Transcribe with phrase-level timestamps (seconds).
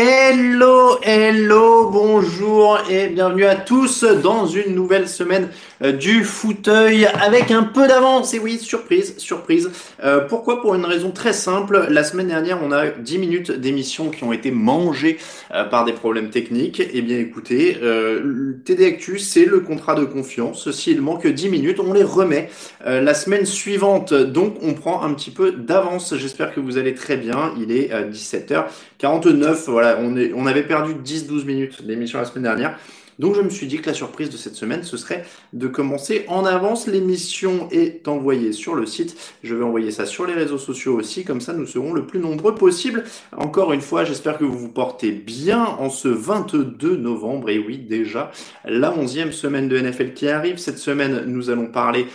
[0.00, 5.48] Hello, hello, bonjour et bienvenue à tous dans une nouvelle semaine
[5.82, 8.32] euh, du fauteuil avec un peu d'avance.
[8.32, 9.72] Et oui, surprise, surprise.
[10.04, 10.62] Euh, pourquoi?
[10.62, 11.88] Pour une raison très simple.
[11.90, 15.18] La semaine dernière, on a 10 minutes d'émission qui ont été mangées
[15.52, 16.80] euh, par des problèmes techniques.
[16.92, 20.70] Eh bien écoutez, euh, TD Actu, c'est le contrat de confiance.
[20.70, 22.50] S'il manque 10 minutes, on les remet
[22.86, 24.14] la semaine suivante.
[24.14, 26.14] Donc on prend un petit peu d'avance.
[26.16, 27.52] J'espère que vous allez très bien.
[27.60, 29.64] Il est 17h49.
[29.66, 32.78] Voilà, on, avait perdu 10-12 minutes d'émission la semaine dernière.
[33.18, 36.24] Donc je me suis dit que la surprise de cette semaine, ce serait de commencer
[36.28, 36.86] en avance.
[36.86, 39.16] L'émission est envoyée sur le site.
[39.42, 41.24] Je vais envoyer ça sur les réseaux sociaux aussi.
[41.24, 43.04] Comme ça, nous serons le plus nombreux possible.
[43.36, 47.50] Encore une fois, j'espère que vous vous portez bien en ce 22 novembre.
[47.50, 48.30] Et oui, déjà,
[48.64, 50.58] la 11e semaine de NFL qui arrive.
[50.58, 52.06] Cette semaine, nous allons parler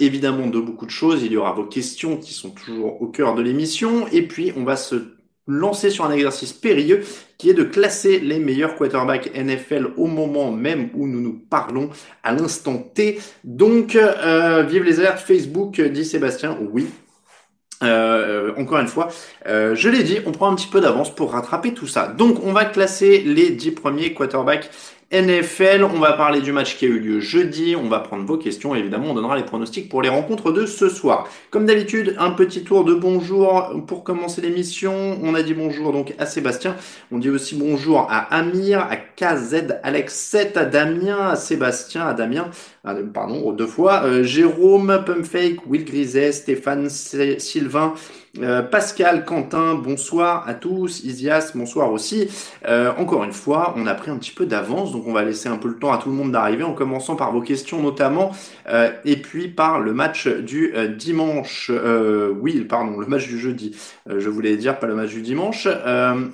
[0.00, 1.22] évidemment de beaucoup de choses.
[1.22, 4.06] Il y aura vos questions qui sont toujours au cœur de l'émission.
[4.12, 5.17] Et puis, on va se
[5.48, 7.02] lancer sur un exercice périlleux
[7.38, 11.90] qui est de classer les meilleurs quarterbacks NFL au moment même où nous nous parlons
[12.22, 13.18] à l'instant T.
[13.42, 16.56] Donc, euh, vive les alertes Facebook, dit Sébastien.
[16.72, 16.86] Oui,
[17.84, 19.08] euh, encore une fois,
[19.46, 22.08] euh, je l'ai dit, on prend un petit peu d'avance pour rattraper tout ça.
[22.08, 24.70] Donc, on va classer les 10 premiers quarterbacks
[25.10, 25.84] NFL.
[25.84, 27.74] On va parler du match qui a eu lieu jeudi.
[27.74, 28.74] On va prendre vos questions.
[28.74, 31.26] Évidemment, on donnera les pronostics pour les rencontres de ce soir.
[31.50, 35.18] Comme d'habitude, un petit tour de bonjour pour commencer l'émission.
[35.22, 36.76] On a dit bonjour donc à Sébastien.
[37.10, 42.12] On dit aussi bonjour à Amir, à KZ, Alex 7, à Damien, à Sébastien, à
[42.12, 42.50] Damien,
[43.14, 47.94] pardon, deux fois, euh, Jérôme, Pumpfake, Will Griset, Stéphane, Sylvain,
[48.40, 52.28] euh, Pascal, Quentin, bonsoir à tous, Isias, bonsoir aussi.
[52.68, 55.48] Euh, encore une fois, on a pris un petit peu d'avance, donc on va laisser
[55.48, 58.32] un peu le temps à tout le monde d'arriver, en commençant par vos questions notamment,
[58.68, 61.70] euh, et puis par le match du dimanche.
[62.40, 63.76] Oui, pardon, le match du jeudi.
[64.06, 65.66] je voulais dire pas le match du dimanche.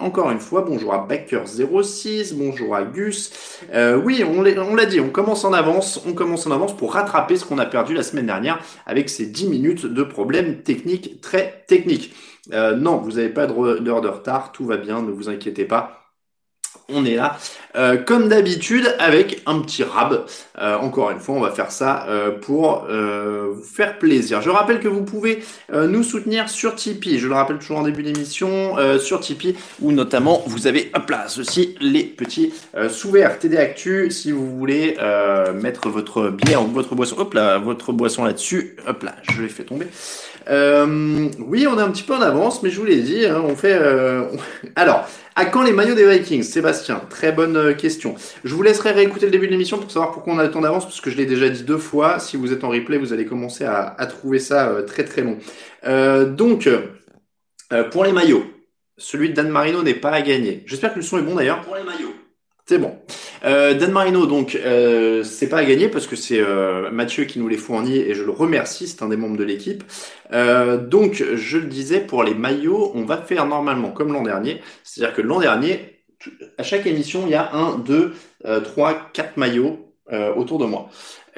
[0.00, 3.32] encore une fois, bonjour à Baker06, bonjour à Gus.
[4.04, 7.44] oui, on l'a dit, on commence en avance, on commence en avance pour rattraper ce
[7.44, 11.83] qu'on a perdu la semaine dernière avec ces 10 minutes de problèmes techniques très techniques.
[12.52, 16.00] Euh, non, vous n'avez pas d'heure de retard, tout va bien, ne vous inquiétez pas.
[16.90, 17.38] On est là,
[17.76, 20.26] euh, comme d'habitude, avec un petit rab.
[20.60, 22.06] Euh, encore une fois, on va faire ça
[22.42, 24.42] pour vous faire plaisir.
[24.42, 27.18] Je rappelle que vous pouvez nous soutenir sur Tipeee.
[27.18, 31.24] Je le rappelle toujours en début d'émission, sur Tipeee, où notamment vous avez, hop là,
[31.28, 32.52] ceci, les petits
[32.90, 34.10] sous verts TD Actu.
[34.10, 34.98] Si vous voulez
[35.54, 39.48] mettre votre bière ou votre boisson, hop là, votre boisson là-dessus, hop là, je l'ai
[39.48, 39.86] fait tomber.
[40.48, 43.42] Euh, oui, on est un petit peu en avance, mais je vous l'ai dit, hein,
[43.44, 43.74] on fait.
[43.74, 44.24] Euh,
[44.76, 48.14] Alors, à quand les maillots des Vikings, Sébastien Très bonne euh, question.
[48.44, 50.84] Je vous laisserai réécouter le début de l'émission pour savoir pourquoi on a tant d'avance,
[50.84, 52.20] parce que je l'ai déjà dit deux fois.
[52.20, 55.38] Si vous êtes en replay, vous allez commencer à, trouver ça euh, très très long.
[55.86, 56.68] Euh, donc,
[57.90, 58.44] pour les maillots,
[58.96, 60.62] celui de Dan Marino n'est pas à gagner.
[60.66, 61.62] J'espère que le son est bon d'ailleurs.
[61.62, 62.14] Pour les maillots.
[62.66, 62.96] C'est bon.
[63.44, 67.38] Euh, Dan Marino, donc, euh, c'est pas à gagner parce que c'est euh, Mathieu qui
[67.38, 69.84] nous les fournit et je le remercie, c'est un des membres de l'équipe.
[70.32, 74.62] Euh, donc, je le disais, pour les maillots, on va faire normalement comme l'an dernier.
[74.82, 76.00] C'est-à-dire que l'an dernier,
[76.56, 78.14] à chaque émission, il y a un, deux,
[78.46, 79.80] euh, trois, quatre maillots
[80.36, 80.90] autour de moi.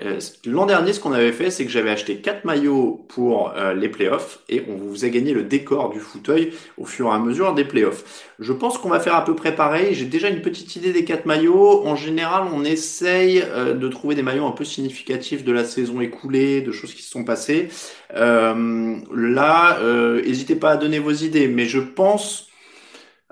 [0.02, 3.72] Euh, L'an dernier, ce qu'on avait fait, c'est que j'avais acheté quatre maillots pour euh,
[3.72, 7.19] les playoffs et on vous a gagné le décor du fauteuil au fur et à
[7.19, 8.26] mesure des playoffs.
[8.38, 9.94] Je pense qu'on va faire à peu près pareil.
[9.94, 11.87] J'ai déjà une petite idée des quatre maillots.
[11.87, 16.00] En général, on essaye euh, de trouver des maillots un peu significatifs de la saison
[16.00, 17.69] écoulée, de choses qui se sont passées.
[18.14, 19.78] Euh, là,
[20.22, 22.49] n'hésitez pas à donner vos idées, mais je pense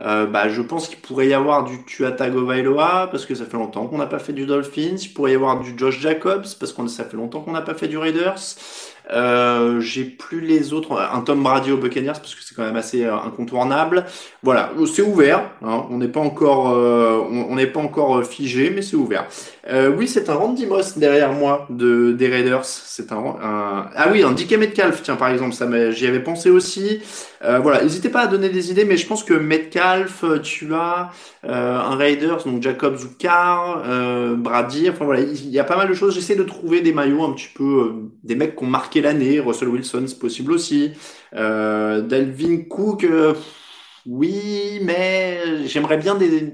[0.01, 3.57] euh, bah, je pense qu'il pourrait y avoir du Tua Tagovailoa parce que ça fait
[3.57, 4.97] longtemps qu'on n'a pas fait du Dolphins.
[5.01, 7.75] Il pourrait y avoir du Josh Jacobs parce que ça fait longtemps qu'on n'a pas
[7.75, 8.57] fait du Raiders.
[9.13, 10.99] Euh, j'ai plus les autres.
[11.01, 14.07] Un Tom Brady au Buccaneers parce que c'est quand même assez euh, incontournable.
[14.43, 15.51] Voilà, c'est ouvert.
[15.63, 15.87] Hein.
[15.91, 19.27] On n'est pas encore, euh, on n'est pas encore figé, mais c'est ouvert.
[19.71, 22.65] Oui, c'est un Randy Moss derrière moi de des Raiders.
[22.65, 25.03] C'est un, ah oui, un DK Metcalf.
[25.03, 27.01] Tiens, par exemple, ça j'y avais pensé aussi.
[27.41, 31.11] voilà, n'hésitez pas à donner des idées, mais je pense que Metcalf, tu as
[31.43, 33.85] un Raiders, donc Jacob Zukar,
[34.37, 34.91] Brady.
[34.91, 36.15] Enfin voilà, il y a pas mal de choses.
[36.15, 39.41] J'essaie de trouver des maillots un petit peu, des mecs qui ont marqué l'année.
[39.41, 40.93] Russell Wilson, c'est possible aussi.
[41.35, 43.35] Euh, Dalvin Cook, euh,
[44.07, 46.53] oui, mais j'aimerais bien des,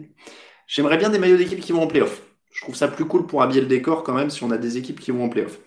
[0.66, 2.22] j'aimerais bien des maillots d'équipe qui vont en playoff.
[2.52, 4.76] Je trouve ça plus cool pour habiller le décor quand même si on a des
[4.76, 5.58] équipes qui vont en playoff.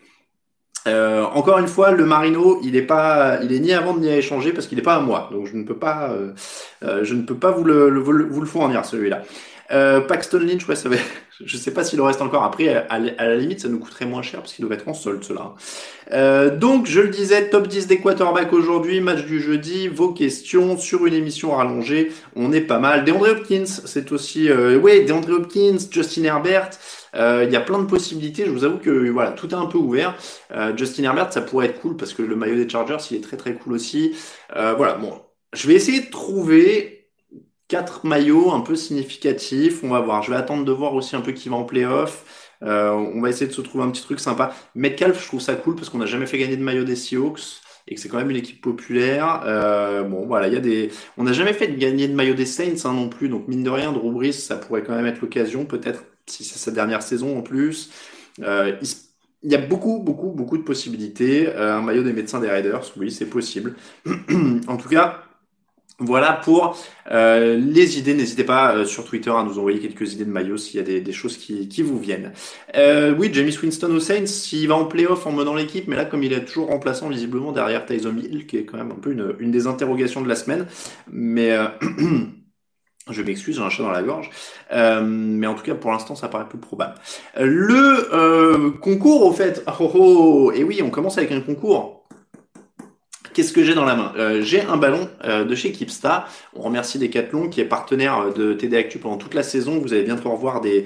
[0.86, 4.18] Euh, encore une fois, le Marino, il est pas, il est ni avant ni à
[4.18, 6.34] échanger parce qu'il n'est pas à moi, donc je ne peux pas, euh,
[6.84, 9.22] euh, je ne peux pas vous le, vous le fournir celui-là.
[9.72, 10.98] Euh, Paxton Lynch, ouais, ça va...
[11.44, 12.44] je sais pas s'il en reste encore.
[12.44, 15.24] Après, à, la limite, ça nous coûterait moins cher parce qu'il doit être en solde,
[15.24, 15.56] cela.
[16.12, 20.78] Euh, donc, je le disais, top 10 des quarterbacks aujourd'hui, match du jeudi, vos questions
[20.78, 22.12] sur une émission rallongée.
[22.36, 23.04] On est pas mal.
[23.04, 26.72] DeAndre Hopkins, c'est aussi, euh, ouais, DeAndre Hopkins, Justin Herbert.
[27.16, 28.46] Euh, il y a plein de possibilités.
[28.46, 30.16] Je vous avoue que voilà, tout est un peu ouvert.
[30.52, 33.22] Euh, Justin Herbert, ça pourrait être cool parce que le maillot des Chargers, il est
[33.22, 34.16] très très cool aussi.
[34.56, 35.20] Voilà, bon,
[35.54, 37.03] je vais essayer de trouver
[37.68, 39.84] quatre maillots un peu significatifs.
[39.84, 40.24] On va voir.
[40.24, 42.50] Je vais attendre de voir aussi un peu qui va en playoff.
[42.64, 44.54] Euh, on va essayer de se trouver un petit truc sympa.
[44.76, 47.62] Metcalf, je trouve ça cool parce qu'on n'a jamais fait gagner de maillot des Seahawks
[47.88, 49.44] et que c'est quand même une équipe populaire.
[49.46, 50.92] Euh, bon, voilà, il y a des.
[51.18, 53.70] On n'a jamais fait gagner de maillot des Saints hein, non plus, donc mine de
[53.70, 57.38] rien, Drew Brees, ça pourrait quand même être l'occasion, peut-être si c'est sa dernière saison
[57.38, 57.92] en plus.
[58.42, 58.78] Euh,
[59.44, 59.52] il...
[59.52, 61.48] y a beaucoup, beaucoup, beaucoup de possibilités.
[61.48, 63.76] Euh, un maillot des médecins des Raiders, oui, c'est possible.
[64.68, 65.24] en tout cas,
[66.00, 66.76] voilà pour
[67.12, 68.14] euh, les idées.
[68.14, 71.00] N'hésitez pas euh, sur Twitter à nous envoyer quelques idées de maillots s'il y a
[71.00, 72.34] des, choses qui, vous viennent.
[72.76, 76.24] Euh, oui, James Winston Saints, s'il va en playoff en menant l'équipe, mais là comme
[76.24, 79.52] il est toujours remplaçant visiblement derrière Tyson Hill, qui est quand même un peu une,
[79.52, 80.66] des interrogations de la semaine.
[81.12, 81.56] Mais
[83.10, 84.32] je m'excuse, j'ai un chat dans la gorge.
[84.72, 86.96] mais en tout cas, pour l'instant, ça paraît plus probable.
[87.38, 91.93] Le concours, au fait, oh, oh, oh, et oui, on commence avec un concours.
[93.34, 96.28] Qu'est-ce que j'ai dans la main euh, J'ai un ballon euh, de chez Kipsta.
[96.56, 99.80] On remercie Decathlon qui est partenaire euh, de TD Actu pendant toute la saison.
[99.80, 100.86] Vous allez bientôt revoir des,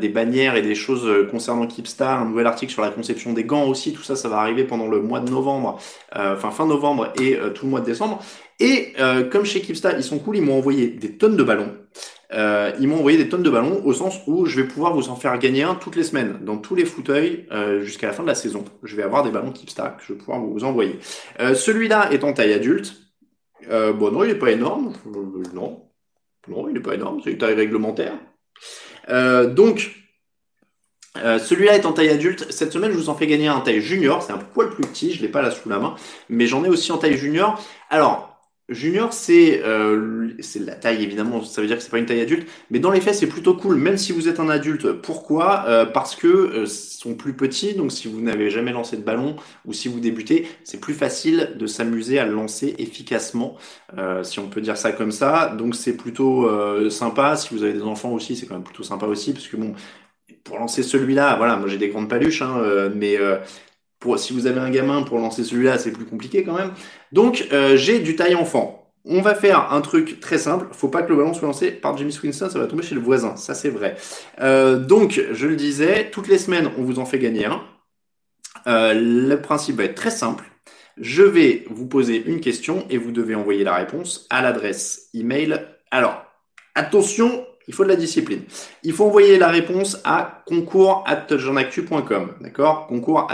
[0.00, 3.64] des bannières et des choses concernant Kipsta, un nouvel article sur la conception des gants
[3.64, 3.92] aussi.
[3.92, 5.78] Tout ça, ça va arriver pendant le mois de novembre,
[6.14, 8.22] enfin fin novembre et tout le mois de décembre.
[8.60, 8.94] Et
[9.30, 11.72] comme chez Kipsta, ils sont cool, ils m'ont envoyé des tonnes de ballons.
[12.32, 15.08] Euh, ils m'ont envoyé des tonnes de ballons au sens où je vais pouvoir vous
[15.08, 18.22] en faire gagner un toutes les semaines dans tous les fauteuils euh, jusqu'à la fin
[18.22, 18.64] de la saison.
[18.82, 20.98] Je vais avoir des ballons Keepstar que je vais pouvoir vous envoyer.
[21.40, 22.96] Euh, Celui-là est en taille adulte.
[23.70, 24.92] Euh, bon non, il n'est pas énorme.
[25.06, 25.88] Euh, non,
[26.48, 27.20] non, il n'est pas énorme.
[27.24, 28.14] C'est une taille réglementaire.
[29.08, 29.94] Euh, donc
[31.16, 32.46] celui-là est en taille adulte.
[32.50, 34.22] Cette semaine, je vous en fais gagner un en taille junior.
[34.22, 35.12] C'est un poil plus petit.
[35.12, 35.96] Je l'ai pas là sous la main,
[36.28, 37.60] mais j'en ai aussi en taille junior.
[37.90, 38.37] Alors
[38.68, 40.30] Junior, c'est euh,
[40.60, 43.00] la taille évidemment, ça veut dire que c'est pas une taille adulte, mais dans les
[43.00, 44.92] faits c'est plutôt cool, même si vous êtes un adulte.
[44.92, 45.64] Pourquoi?
[45.68, 49.36] Euh, Parce que euh, sont plus petits, donc si vous n'avez jamais lancé de ballon
[49.64, 53.56] ou si vous débutez, c'est plus facile de s'amuser à le lancer efficacement,
[53.96, 55.54] euh, si on peut dire ça comme ça.
[55.56, 57.36] Donc c'est plutôt euh, sympa.
[57.36, 59.72] Si vous avez des enfants aussi, c'est quand même plutôt sympa aussi, parce que bon,
[60.44, 63.18] pour lancer celui-là, voilà, moi j'ai des grandes paluches, hein, mais
[63.98, 66.72] pour, si vous avez un gamin pour lancer celui-là, c'est plus compliqué quand même.
[67.12, 68.92] Donc, euh, j'ai du taille enfant.
[69.04, 70.66] On va faire un truc très simple.
[70.72, 73.00] Faut pas que le ballon soit lancé par Jimmy Winston, ça va tomber chez le
[73.00, 73.36] voisin.
[73.36, 73.96] Ça, c'est vrai.
[74.40, 77.62] Euh, donc, je le disais, toutes les semaines, on vous en fait gagner un.
[78.66, 80.44] Euh, le principe va être très simple.
[81.00, 85.64] Je vais vous poser une question et vous devez envoyer la réponse à l'adresse email.
[85.90, 86.24] Alors,
[86.74, 88.40] attention, il faut de la discipline.
[88.82, 91.04] Il faut envoyer la réponse à concours
[92.40, 92.86] d'accord?
[92.88, 93.28] Concours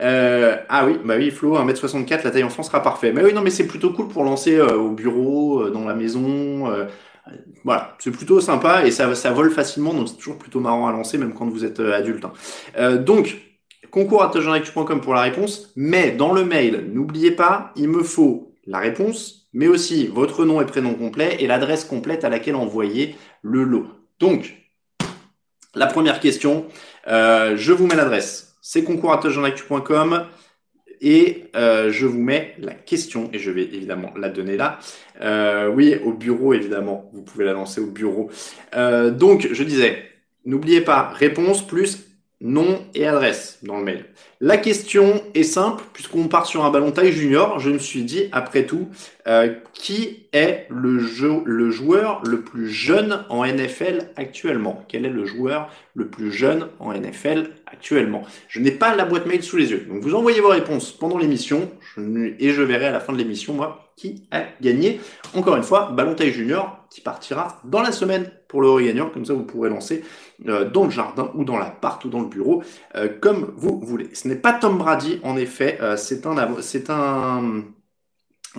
[0.00, 3.12] euh, ah oui, bah oui, Flo, 1m64, la taille en France sera parfait.
[3.12, 5.94] Mais oui, non, mais c'est plutôt cool pour lancer euh, au bureau, euh, dans la
[5.94, 6.72] maison.
[7.62, 10.92] Voilà, c'est plutôt sympa et ça, ça vole facilement, donc c'est toujours plutôt marrant à
[10.92, 12.24] lancer, même quand vous êtes adulte.
[12.24, 12.96] Hein.
[12.96, 13.36] donc,
[13.90, 14.30] concours
[15.02, 19.66] pour la réponse, mais dans le mail, n'oubliez pas, il me faut la réponse, mais
[19.66, 23.88] aussi votre nom et prénom complet et l'adresse complète à laquelle envoyer le lot.
[24.20, 24.54] Donc,
[25.74, 26.66] la première question,
[27.08, 30.26] euh, je vous mets l'adresse, c'est concours.jeanactu.com
[31.00, 34.78] et euh, je vous mets la question et je vais évidemment la donner là.
[35.22, 38.30] Euh, oui, au bureau évidemment, vous pouvez la lancer au bureau.
[38.72, 40.04] donc, je disais,
[40.44, 42.07] n'oubliez pas, réponse plus
[42.40, 44.04] nom et adresse dans le mail.
[44.40, 48.28] La question est simple, puisqu'on part sur un ballon taille junior, je me suis dit,
[48.30, 48.88] après tout,
[49.26, 54.84] euh, qui est le, jeu, le joueur le plus jeune en NFL actuellement?
[54.86, 58.22] Quel est le joueur le plus jeune en NFL actuellement?
[58.48, 61.18] Je n'ai pas la boîte mail sous les yeux, donc vous envoyez vos réponses pendant
[61.18, 65.00] l'émission, et je verrai à la fin de l'émission, moi, qui a gagné.
[65.34, 69.10] Encore une fois, Ballon Taille Junior qui partira dans la semaine pour le gagnant.
[69.10, 70.04] Comme ça, vous pourrez lancer
[70.46, 72.62] euh, dans le jardin ou dans l'appart ou dans le bureau,
[72.94, 74.08] euh, comme vous voulez.
[74.14, 75.78] Ce n'est pas Tom Brady, en effet.
[75.82, 77.64] Euh, c'est un, c'est un,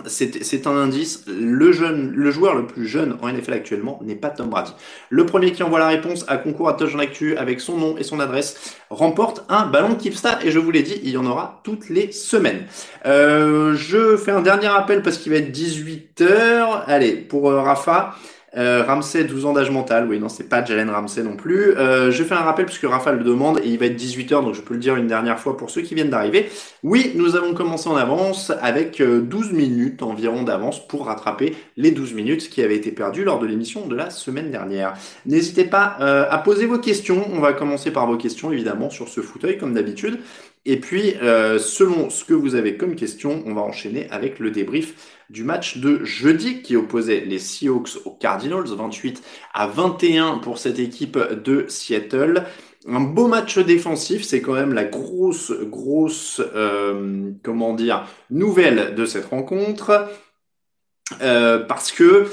[0.06, 1.24] c'est un indice.
[1.26, 4.72] Le, joueur le plus jeune en NFL actuellement n'est pas Tom Brady.
[5.08, 7.96] Le premier qui envoie la réponse à concours à Touch en Actu avec son nom
[7.96, 10.38] et son adresse remporte un ballon Kipsta.
[10.44, 12.64] Et je vous l'ai dit, il y en aura toutes les semaines.
[13.06, 16.84] Euh, je fais un dernier appel parce qu'il va être 18h.
[16.86, 18.14] Allez, pour euh, Rafa.
[18.56, 20.06] Euh, Ramsey, 12 ans d'âge mental.
[20.08, 21.76] Oui, non, c'est pas Jalen Ramsey non plus.
[21.76, 24.54] Euh, je fais un rappel puisque Rafa le demande et il va être 18h, donc
[24.54, 26.50] je peux le dire une dernière fois pour ceux qui viennent d'arriver.
[26.82, 31.92] Oui, nous avons commencé en avance avec 12 euh, minutes environ d'avance pour rattraper les
[31.92, 34.94] 12 minutes qui avaient été perdues lors de l'émission de la semaine dernière.
[35.26, 37.24] N'hésitez pas euh, à poser vos questions.
[37.32, 40.18] On va commencer par vos questions, évidemment, sur ce fauteuil, comme d'habitude.
[40.66, 44.50] Et puis, euh, selon ce que vous avez comme question, on va enchaîner avec le
[44.50, 49.22] débrief du match de jeudi qui opposait les Seahawks aux Cardinals, 28
[49.54, 52.44] à 21 pour cette équipe de Seattle.
[52.86, 59.04] Un beau match défensif, c'est quand même la grosse, grosse, euh, comment dire, nouvelle de
[59.06, 60.08] cette rencontre.
[61.22, 62.26] Euh, parce que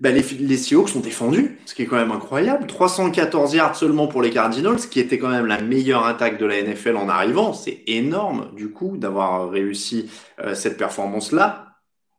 [0.00, 2.66] bah, les, les Seahawks sont défendus, ce qui est quand même incroyable.
[2.66, 6.62] 314 yards seulement pour les Cardinals, qui était quand même la meilleure attaque de la
[6.62, 7.52] NFL en arrivant.
[7.52, 11.66] C'est énorme, du coup, d'avoir réussi euh, cette performance-là.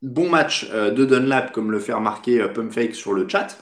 [0.04, 3.58] Bon match euh, de Dunlap, comme le fait remarquer euh, Pumpfake sur le chat.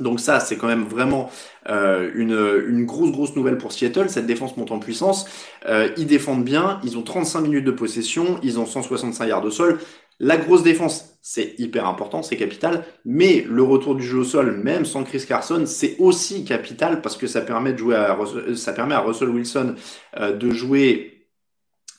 [0.00, 1.30] Donc ça, c'est quand même vraiment
[1.68, 2.32] euh, une,
[2.68, 4.08] une, grosse, grosse nouvelle pour Seattle.
[4.08, 5.26] Cette défense monte en puissance.
[5.66, 6.80] Euh, ils défendent bien.
[6.82, 8.40] Ils ont 35 minutes de possession.
[8.42, 9.78] Ils ont 165 yards au sol.
[10.20, 12.84] La grosse défense, c'est hyper important, c'est capital.
[13.04, 17.16] Mais le retour du jeu au sol, même sans Chris Carson, c'est aussi capital parce
[17.16, 18.16] que ça permet de jouer à,
[18.54, 19.74] ça permet à Russell Wilson
[20.18, 21.26] euh, de jouer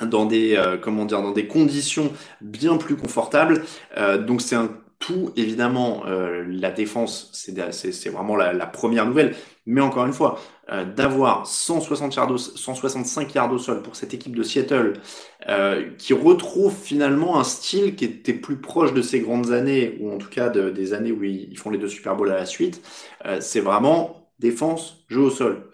[0.06, 2.12] dans des euh, comment dire dans des conditions
[2.42, 3.63] bien plus confortables.
[3.98, 4.70] Euh, donc c'est un
[5.01, 9.36] tout, évidemment, euh, la défense, c'est vraiment la, la, première nouvelle.
[9.66, 10.40] Mais encore une fois,
[10.72, 14.94] euh, d'avoir 160 yards 165 yards au sol pour cette équipe de Seattle,
[15.50, 20.13] euh, qui retrouve finalement un style qui était plus proche de ces grandes années, ou
[20.13, 22.46] en tout cas de, des années où ils, font les deux Super Bowls à la
[22.46, 22.82] suite,
[23.25, 25.70] euh, c'est vraiment défense, jeu au sol.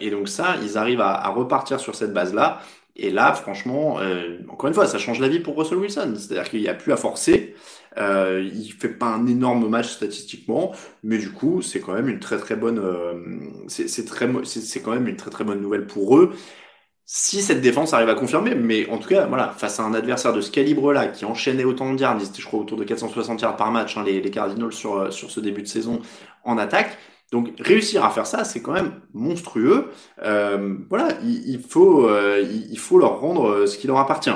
[0.00, 2.60] et donc ça, ils arrivent à, à repartir sur cette base-là.
[2.96, 4.00] Et là, franchement,
[4.48, 6.14] encore une fois, ça change la vie pour Russell Wilson.
[6.16, 7.54] C'est-à-dire qu'il n'y a plus à forcer.
[7.98, 12.20] Euh, il fait pas un énorme match statistiquement, mais du coup, c'est quand même une
[12.20, 16.16] très très bonne, euh, c'est très, c'est quand même une très très bonne nouvelle pour
[16.18, 16.32] eux.
[17.04, 20.32] Si cette défense arrive à confirmer, mais en tout cas, voilà, face à un adversaire
[20.32, 23.72] de ce calibre-là, qui enchaînait autant de yards, je crois, autour de 460 yards par
[23.72, 26.00] match, hein, les, les, Cardinals sur, euh, sur ce début de saison
[26.44, 26.96] en attaque.
[27.32, 29.90] Donc réussir à faire ça, c'est quand même monstrueux.
[30.22, 34.30] Euh, voilà, il, il faut, euh, il, faut leur rendre euh, ce qui leur appartient.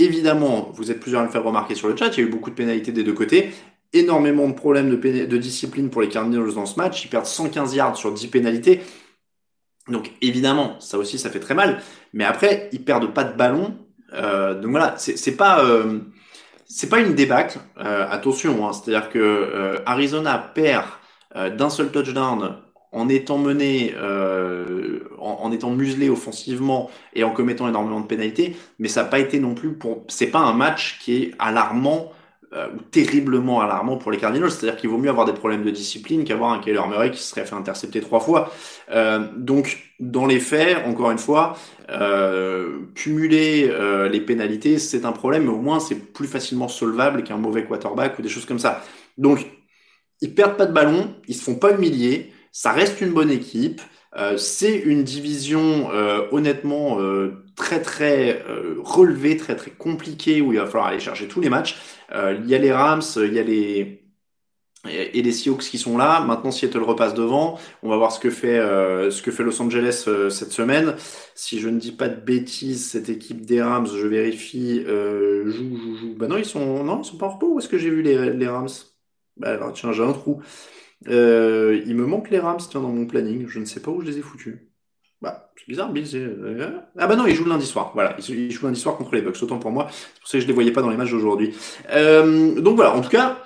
[0.00, 2.30] Évidemment, vous êtes plusieurs à le faire remarquer sur le chat, il y a eu
[2.30, 3.52] beaucoup de pénalités des deux côtés,
[3.92, 7.96] énormément de problèmes de, discipline pour les Cardinals dans ce match, ils perdent 115 yards
[7.98, 8.80] sur 10 pénalités.
[9.88, 11.82] Donc évidemment, ça aussi, ça fait très mal.
[12.14, 13.76] Mais après, ils perdent pas de ballon.
[14.14, 15.98] Euh, donc voilà, c'est pas euh,
[16.64, 17.58] c'est pas une débâcle.
[17.78, 20.86] Euh, attention, hein, c'est-à-dire que Arizona perd
[21.34, 22.56] d'un seul touchdown
[22.92, 28.88] en étant mené, euh, en, étant muselé offensivement et en commettant énormément de pénalités, mais
[28.88, 30.04] ça n'a pas été non plus pour.
[30.08, 32.10] C'est pas un match qui est alarmant
[32.52, 34.50] euh, ou terriblement alarmant pour les Cardinals.
[34.50, 37.30] C'est-à-dire qu'il vaut mieux avoir des problèmes de discipline qu'avoir un Kyler Murray qui se
[37.30, 38.52] serait fait intercepter trois fois.
[38.90, 41.56] Euh, donc, dans les faits, encore une fois,
[42.94, 43.70] cumuler
[44.10, 48.18] les pénalités, c'est un problème, mais au moins c'est plus facilement solvable qu'un mauvais quarterback
[48.18, 48.82] ou des choses comme ça.
[49.18, 49.46] Donc,
[50.20, 52.32] ils perdent pas de ballon, ils se font pas humilier.
[52.52, 53.80] Ça reste une bonne équipe.
[54.16, 58.42] Euh, c'est une division euh, honnêtement euh, très très
[58.78, 61.76] relevée, très très compliquée où il va falloir aller chercher tous les matchs.
[62.12, 64.04] Il y a les Rams, il y a les
[64.86, 66.20] et les Seahawks qui sont là.
[66.20, 67.58] Maintenant, Seattle repasse devant.
[67.82, 70.96] On va voir ce que fait ce que fait Los Angeles cette semaine.
[71.34, 75.96] Si je ne dis pas de bêtises, cette équipe des Rams, je vérifie, joue joue
[75.96, 76.14] joue.
[76.16, 77.54] Bah non, ils sont non, ils sont pas en repos.
[77.54, 78.68] Où est-ce que j'ai vu les les Rams?
[79.36, 80.42] Bah tiens, j'ai un trou.
[81.08, 83.46] Euh, il me manque les Rams tiens, dans mon planning.
[83.48, 84.56] Je ne sais pas où je les ai foutus.
[85.22, 86.06] Bah, c'est bizarre, Bill.
[86.14, 87.90] Euh, ah bah non, ils jouent lundi soir.
[87.94, 89.42] Voilà, ils jouent lundi soir contre les Bucks.
[89.42, 89.88] Autant pour moi.
[89.90, 91.54] C'est pour ça que je les voyais pas dans les matchs d'aujourd'hui.
[91.90, 93.42] Euh, donc voilà, en tout cas,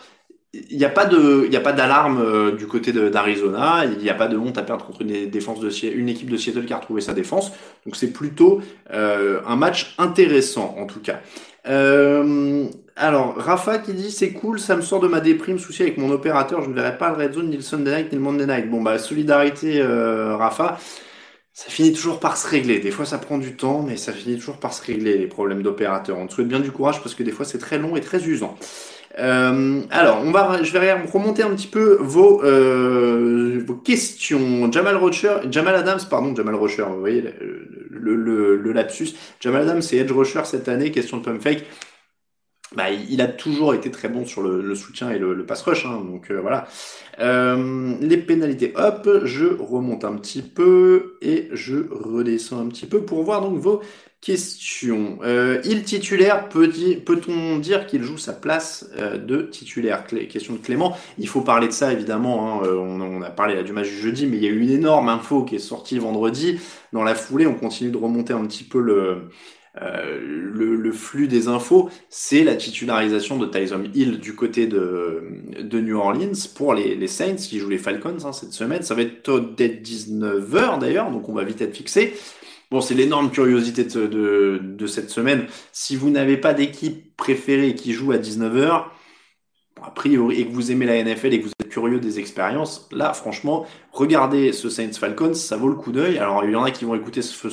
[0.70, 3.84] il n'y a pas de, il a pas d'alarme euh, du côté d'Arizona.
[3.84, 6.37] Il n'y a pas de honte à perdre contre une défense de une équipe de
[6.37, 7.52] Seattle qui a retrouvé sa défense.
[7.84, 8.61] Donc c'est plutôt
[8.92, 11.20] euh, un match intéressant en tout cas.
[11.66, 15.98] Euh, alors Rafa qui dit c'est cool, ça me sort de ma déprime, souci avec
[15.98, 18.24] mon opérateur, je ne verrai pas le Red Zone ni le Sunday Night ni le
[18.24, 18.70] Monday Night.
[18.70, 20.78] Bon bah solidarité Rafa.
[21.56, 22.80] Ça finit toujours par se régler.
[22.80, 25.62] Des fois, ça prend du temps, mais ça finit toujours par se régler, les problèmes
[25.62, 26.18] d'opérateur.
[26.18, 28.24] On te souhaite bien du courage parce que des fois, c'est très long et très
[28.26, 28.56] usant.
[29.20, 34.70] Euh, alors, on va, je vais remonter un petit peu vos, euh, vos questions.
[34.72, 39.14] Jamal Rocher, Jamal Adams, pardon, Jamal Rocher, vous voyez le, le, le, lapsus.
[39.38, 41.64] Jamal Adams, c'est Edge Rocher cette année, question de pump fake.
[42.75, 45.62] Bah, il a toujours été très bon sur le, le soutien et le, le pass
[45.62, 46.66] rush, hein, donc euh, voilà.
[47.21, 53.02] Euh, les pénalités, hop, je remonte un petit peu et je redescends un petit peu
[53.02, 53.80] pour voir donc vos
[54.25, 55.18] Question.
[55.23, 60.06] Euh, il titulaire, peut-on dire qu'il joue sa place euh, de titulaire?
[60.06, 60.97] Question de Clément.
[61.18, 62.62] Il faut parler de ça évidemment.
[62.62, 62.64] Hein.
[62.64, 64.71] Euh, on, a parlé là, du match du jeudi, mais il y a eu une
[64.71, 66.59] énorme info qui est sortie vendredi.
[66.94, 69.28] Dans la foulée, on continue de remonter un petit peu le,
[69.80, 71.90] le, flux des infos.
[72.08, 75.24] C'est la titularisation de Tyson Hill du côté de,
[75.60, 78.82] de New Orleans pour les, Saints qui jouent les Falcons hein, cette semaine.
[78.82, 82.14] Ça va être dès 19h d'ailleurs, donc on va vite être fixé.
[82.70, 85.46] Bon, c'est l'énorme curiosité de, cette semaine.
[85.72, 88.86] Si vous n'avez pas d'équipe préférée qui joue à 19h,
[89.82, 93.12] a priori, et que vous aimez la NFL et que vous curieux des expériences, là,
[93.14, 96.18] franchement, regardez ce Saints Falcons, ça vaut le coup d'œil.
[96.18, 97.48] Alors, il y en a qui vont écouter ce,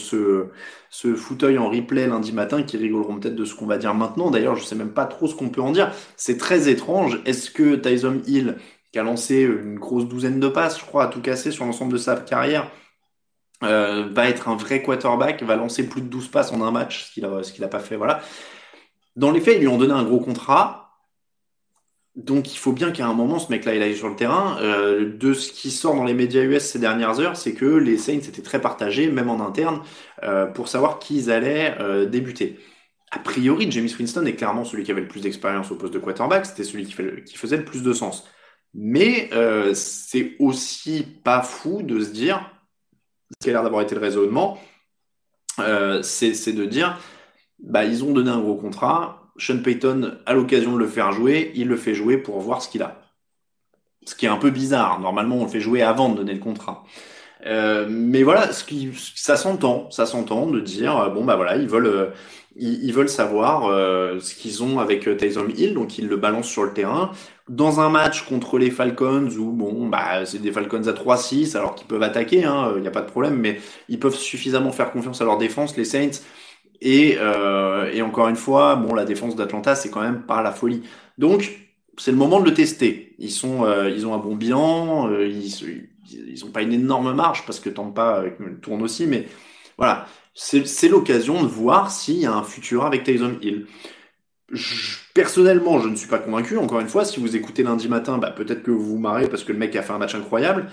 [0.91, 4.29] ce, fauteuil en replay lundi matin, qui rigoleront peut-être de ce qu'on va dire maintenant.
[4.29, 5.91] D'ailleurs, je sais même pas trop ce qu'on peut en dire.
[6.17, 7.19] C'est très étrange.
[7.25, 8.57] Est-ce que Tyson Hill,
[8.91, 11.93] qui a lancé une grosse douzaine de passes, je crois, à tout casser sur l'ensemble
[11.93, 12.69] de sa carrière,
[13.63, 17.05] euh, va être un vrai quarterback, va lancer plus de 12 passes en un match,
[17.07, 18.21] ce qu'il a, ce qu'il a pas fait, voilà.
[19.15, 20.80] Dans les faits, ils lui ont donné un gros contrat.
[22.15, 24.58] Donc il faut bien qu'à un moment, ce mec-là, il aille sur le terrain.
[24.62, 27.98] Euh, de ce qui sort dans les médias US ces dernières heures, c'est que les
[27.98, 29.82] Saints étaient très partagés, même en interne,
[30.24, 31.77] euh, pour savoir qui ils allaient
[32.08, 32.60] débuter.
[33.12, 36.00] A priori, James Winston est clairement celui qui avait le plus d'expérience au poste de
[36.00, 36.94] quarterback, c'était celui qui,
[37.38, 38.27] faisait le plus de sens.
[38.74, 39.30] Mais
[39.74, 42.50] c'est aussi pas fou de se dire,
[43.32, 44.58] ce qui a l'air d'avoir été le raisonnement,
[45.60, 47.00] euh, c'est de dire,
[47.60, 51.51] bah, ils ont donné un gros contrat, Sean Payton a l'occasion de le faire jouer,
[51.55, 53.01] il le fait jouer pour voir ce qu'il a.
[54.05, 55.00] Ce qui est un peu bizarre.
[55.00, 56.84] Normalement, on le fait jouer avant de donner le contrat.
[57.45, 61.56] Euh, mais voilà, ce qui, ça s'entend, ça s'entend de dire, euh, bon bah voilà,
[61.56, 62.13] ils veulent,
[62.56, 63.63] ils, veulent savoir
[64.21, 67.12] ce qu'ils ont avec Tyson Hill, donc ils le balancent sur le terrain
[67.51, 71.75] dans un match contre les Falcons où bon bah c'est des Falcons à 3-6 alors
[71.75, 74.91] qu'ils peuvent attaquer, il hein, n'y a pas de problème, mais ils peuvent suffisamment faire
[74.91, 76.21] confiance à leur défense, les Saints.
[76.82, 80.52] Et, euh, et encore une fois, bon la défense d'Atlanta c'est quand même pas la
[80.52, 80.84] folie.
[81.17, 81.52] Donc
[81.98, 83.15] c'est le moment de le tester.
[83.20, 87.13] Ils sont, euh, ils ont un bon bilan, euh, ils, ils ont pas une énorme
[87.13, 88.24] marge parce que Tampa
[88.62, 89.28] tourne aussi, mais
[89.78, 93.67] voilà, c'est l'occasion de voir s'il y a un futur avec Tyson Hill
[95.13, 96.58] personnellement, je ne suis pas convaincu.
[96.58, 99.44] Encore une fois, si vous écoutez lundi matin, bah, peut-être que vous vous marrez parce
[99.44, 100.70] que le mec a fait un match incroyable.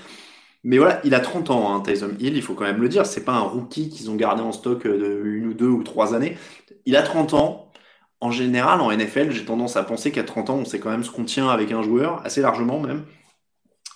[0.64, 3.07] Mais voilà, il a 30 ans, hein, Tyson Hill, il faut quand même le dire.
[3.07, 6.14] C'est pas un rookie qu'ils ont gardé en stock de une ou deux ou trois
[6.14, 6.37] années.
[6.85, 7.73] Il a 30 ans.
[8.21, 11.05] En général, en NFL, j'ai tendance à penser qu'à 30 ans, on sait quand même
[11.05, 13.05] ce qu'on tient avec un joueur, assez largement même.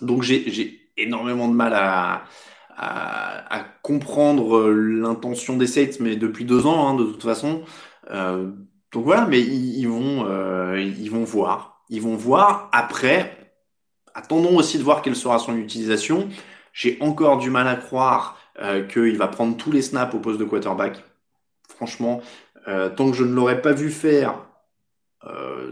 [0.00, 2.24] Donc j'ai énormément de mal à,
[2.76, 7.62] à, comprendre l'intention des Saints, mais depuis deux ans, hein, de toute façon.
[8.10, 8.50] Euh,
[8.92, 11.82] donc voilà, mais ils, vont, euh, ils vont voir.
[11.88, 12.68] Ils vont voir.
[12.72, 13.54] Après,
[14.14, 16.28] attendons aussi de voir quelle sera son utilisation.
[16.72, 20.38] J'ai encore du mal à croire euh, qu'il va prendre tous les snaps au poste
[20.38, 21.04] de quarterback.
[21.68, 22.20] Franchement,
[22.68, 24.46] euh, tant que je ne l'aurais pas vu faire,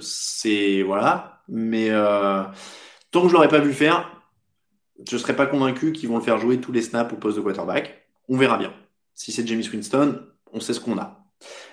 [0.01, 1.43] c'est voilà.
[1.49, 1.91] Mais
[3.11, 4.09] tant que je l'aurais pas vu faire,
[5.09, 7.37] je ne serais pas convaincu qu'ils vont le faire jouer tous les snaps au poste
[7.37, 8.07] de quarterback.
[8.29, 8.73] On verra bien.
[9.15, 11.20] Si c'est James Winston, on sait ce qu'on a.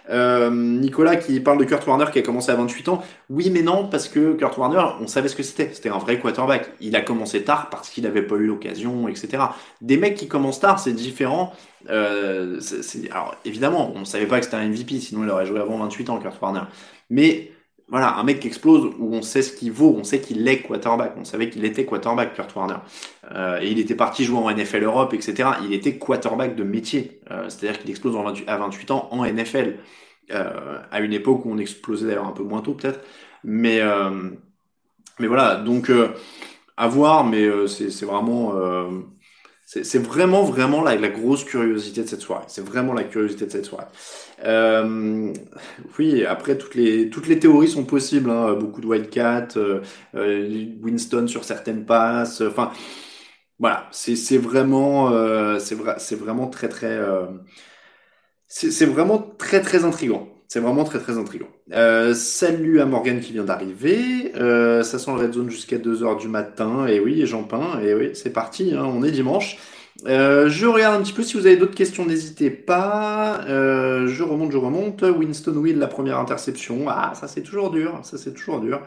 [0.10, 3.02] Euh, Nicolas qui parle de Kurt Warner qui a commencé à 28 ans.
[3.30, 5.72] Oui, mais non, parce que Kurt Warner, on savait ce que c'était.
[5.74, 6.72] C'était un vrai quarterback.
[6.80, 9.44] Il a commencé tard parce qu'il n'avait pas eu l'occasion, etc.
[9.82, 11.54] Des mecs qui commencent tard, c'est différent.
[11.90, 12.60] Euh,
[13.12, 15.78] alors, évidemment, on ne savait pas que c'était un MVP, sinon il aurait joué avant
[15.78, 16.62] 28 ans, Kurt Warner.
[17.10, 17.52] Mais
[17.90, 20.62] voilà, un mec qui explose où on sait ce qu'il vaut, on sait qu'il est
[20.62, 22.76] quarterback, on savait qu'il était quarterback, Kurt Warner.
[23.32, 25.52] Euh, et il était parti jouer en NFL Europe, etc.
[25.64, 29.78] Il était quarterback de métier, euh, c'est-à-dire qu'il explose à 28 ans en NFL,
[30.32, 33.00] euh, à une époque où on explosait d'ailleurs un peu moins tôt peut-être.
[33.46, 33.80] Mais,
[35.20, 35.90] mais voilà, donc
[36.76, 38.54] à voir, mais c'est vraiment
[39.70, 42.46] C'est vraiment, vraiment la, grosse curiosité de cette soirée.
[42.48, 43.88] C'est vraiment la curiosité de cette soirée.
[44.46, 45.34] Euh,
[46.00, 48.30] oui, après, toutes les, toutes les théories sont possibles.
[48.30, 48.54] Hein.
[48.54, 49.82] Beaucoup de Wildcat, euh,
[50.16, 52.40] euh, Winston sur certaines passes.
[52.42, 52.72] Enfin,
[53.60, 57.26] voilà, c'est vraiment, euh, c'est c'est vraiment très, très, euh,
[58.48, 60.30] c'est vraiment très, très intriguant.
[60.48, 61.50] C'est vraiment très très intriguant.
[61.74, 64.32] Euh, salut à Morgan qui vient d'arriver.
[64.36, 66.88] Euh, ça sent le red zone jusqu'à 2h du matin.
[66.88, 67.82] Et oui, j'en peins.
[67.82, 68.74] Et oui, c'est parti.
[68.74, 69.58] Hein, on est dimanche.
[70.06, 71.24] Euh, je regarde un petit peu.
[71.24, 73.42] Si vous avez d'autres questions, n'hésitez pas.
[73.48, 75.02] Euh, je remonte, je remonte.
[75.02, 76.86] Winston Will, la première interception.
[76.88, 78.00] Ah, ça c'est toujours dur.
[78.04, 78.82] Ça c'est toujours dur.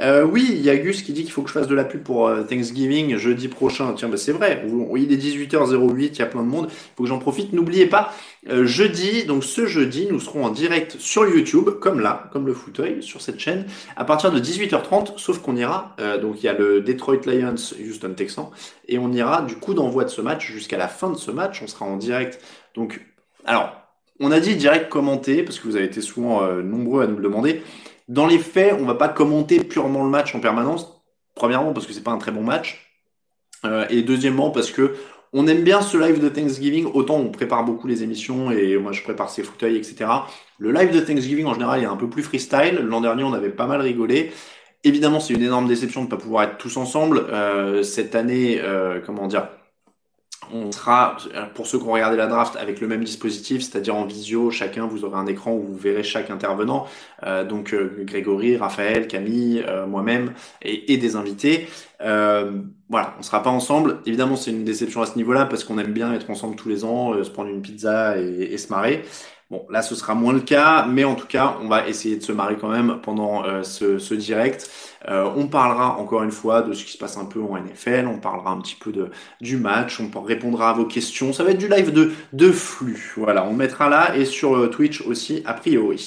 [0.00, 1.84] Euh, oui, il y a Gus qui dit qu'il faut que je fasse de la
[1.84, 3.92] pub pour euh, Thanksgiving jeudi prochain.
[3.96, 4.64] Tiens, bah, c'est vrai.
[4.96, 6.66] Il est 18h08, il y a plein de monde.
[6.70, 7.52] Il faut que j'en profite.
[7.52, 8.12] N'oubliez pas,
[8.48, 12.54] euh, jeudi, donc ce jeudi, nous serons en direct sur YouTube, comme là, comme le
[12.54, 16.54] fauteuil, sur cette chaîne, à partir de 18h30, sauf qu'on ira, donc il y a
[16.54, 18.48] le Detroit Lions, Houston Texans,
[18.88, 21.60] et on ira du coup d'envoi de ce match jusqu'à la fin de ce match.
[21.62, 22.40] On sera en direct.
[22.74, 23.04] Donc,
[23.44, 23.74] alors,
[24.20, 27.22] on a dit direct commenter, parce que vous avez été souvent nombreux à nous le
[27.22, 27.62] demander.
[28.10, 31.00] Dans les faits, on va pas commenter purement le match en permanence.
[31.36, 32.90] Premièrement, parce que c'est pas un très bon match.
[33.64, 34.96] Euh, et deuxièmement, parce que
[35.32, 36.86] on aime bien ce live de Thanksgiving.
[36.94, 40.10] Autant on prépare beaucoup les émissions et moi je prépare ces fauteuils, etc.
[40.58, 42.80] Le live de Thanksgiving en général est un peu plus freestyle.
[42.82, 44.32] L'an dernier, on avait pas mal rigolé.
[44.82, 47.26] Évidemment, c'est une énorme déception de ne pas pouvoir être tous ensemble.
[47.30, 49.48] Euh, cette année, euh, comment dire,
[50.52, 51.16] on sera,
[51.54, 54.86] pour ceux qui ont regardé la draft, avec le même dispositif, c'est-à-dire en visio, chacun,
[54.86, 56.86] vous aurez un écran où vous verrez chaque intervenant,
[57.24, 60.32] euh, donc euh, Grégory, Raphaël, Camille, euh, moi-même,
[60.62, 61.68] et, des invités.
[62.00, 64.00] voilà, on sera pas ensemble.
[64.06, 66.84] Évidemment, c'est une déception à ce niveau-là, parce qu'on aime bien être ensemble tous les
[66.84, 69.04] ans, se prendre une pizza et, et se marrer.
[69.50, 72.22] Bon, là, ce sera moins le cas, mais en tout cas, on va essayer de
[72.22, 74.70] se marrer quand même pendant ce, ce, direct.
[75.08, 78.06] Euh, on parlera encore une fois de ce qui se passe un peu en NFL,
[78.06, 79.10] on parlera un petit peu de,
[79.40, 81.32] du match, on répondra à vos questions.
[81.32, 83.14] Ça va être du live de, de flux.
[83.16, 86.06] Voilà, on mettra là et sur euh, Twitch aussi, a priori.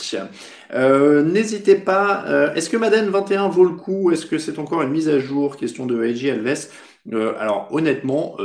[0.73, 2.23] Euh, N'hésitez pas.
[2.27, 4.11] Euh, est-ce que Madden 21 vaut le coup?
[4.11, 5.57] Est-ce que c'est encore une mise à jour?
[5.57, 6.67] Question de AJ Alves.
[7.11, 8.37] Euh, alors honnêtement,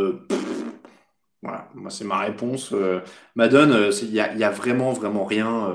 [1.43, 2.75] voilà, moi c'est ma réponse.
[3.37, 5.73] Madden, il y a, y a, vraiment vraiment rien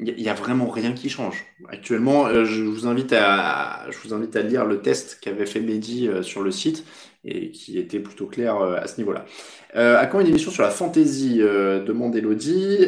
[0.00, 1.44] il y, a vraiment rien qui change.
[1.68, 5.60] Actuellement, euh, je vous invite à, je vous invite à lire le test qu'avait fait
[5.60, 6.84] Mehdi euh, sur le site
[7.24, 9.24] et qui était plutôt clair euh, à ce niveau-là.
[9.72, 12.86] à quand une émission sur la fantaisie demande Elodie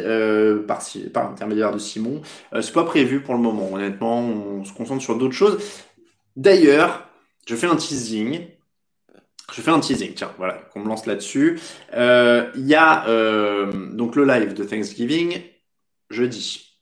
[0.67, 0.81] par,
[1.13, 2.21] par l'intermédiaire de Simon.
[2.61, 3.69] c'est pas prévu pour le moment.
[3.73, 5.57] Honnêtement, on se concentre sur d'autres choses.
[6.35, 7.09] D'ailleurs,
[7.47, 8.47] je fais un teasing.
[9.53, 11.59] Je fais un teasing, tiens, voilà, qu'on me lance là-dessus.
[11.93, 15.41] Il y a donc le live de Thanksgiving
[16.09, 16.79] jeudi.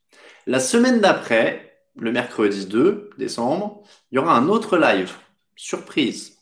[0.48, 5.14] La semaine d'après, le mercredi 2 décembre, il y aura un autre live,
[5.56, 6.40] surprise.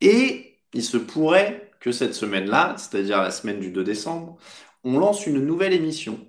[0.00, 4.38] Et il se pourrait que cette semaine-là, c'est-à-dire la semaine du 2 décembre,
[4.84, 6.26] on lance une nouvelle émission.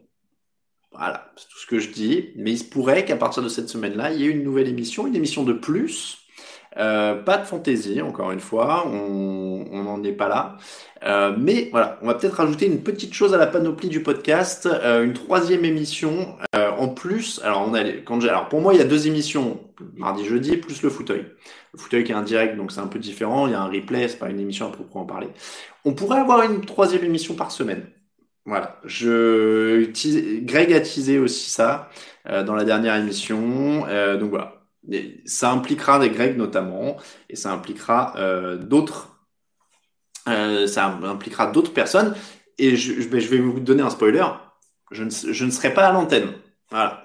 [0.92, 2.32] Voilà, c'est tout ce que je dis.
[2.36, 5.08] Mais il se pourrait qu'à partir de cette semaine-là, il y ait une nouvelle émission,
[5.08, 6.21] une émission de plus.
[6.78, 10.58] Euh, pas de fantaisie, encore une fois, on n'en est pas là.
[11.04, 14.68] Euh, mais voilà, on va peut-être rajouter une petite chose à la panoplie du podcast,
[14.68, 17.42] euh, une troisième émission euh, en plus.
[17.44, 19.60] Alors on a, quand alors pour moi il y a deux émissions,
[19.96, 21.26] mardi jeudi plus le fauteuil.
[21.74, 23.48] Le fauteuil qui est indirect donc c'est un peu différent.
[23.48, 25.30] Il y a un replay, c'est pas une émission à proprement parler.
[25.86, 27.88] On pourrait avoir une troisième émission par semaine.
[28.46, 29.86] Voilà, je
[30.46, 31.90] Greg a teasé aussi ça
[32.26, 33.82] dans la dernière émission.
[34.20, 34.61] donc voilà,
[35.26, 36.98] ça impliquera des Grecs notamment
[37.30, 38.16] et ça impliquera
[38.60, 39.12] d'autres
[40.28, 42.16] euh, ça impliquera d'autres personnes.
[42.58, 44.26] Et je, vais vous donner un spoiler.
[44.92, 46.34] Je ne serai pas à l'antenne.
[46.72, 47.04] Voilà,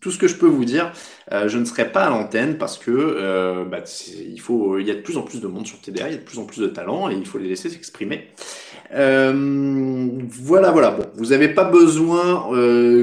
[0.00, 0.92] tout ce que je peux vous dire.
[1.32, 3.80] Euh, je ne serai pas à l'antenne parce que euh, bah,
[4.16, 6.18] il faut, y a de plus en plus de monde sur TDA, il y a
[6.18, 8.28] de plus en plus de talents et il faut les laisser s'exprimer.
[8.94, 10.92] Euh, voilà, voilà.
[10.92, 12.46] Bon, vous n'avez pas besoin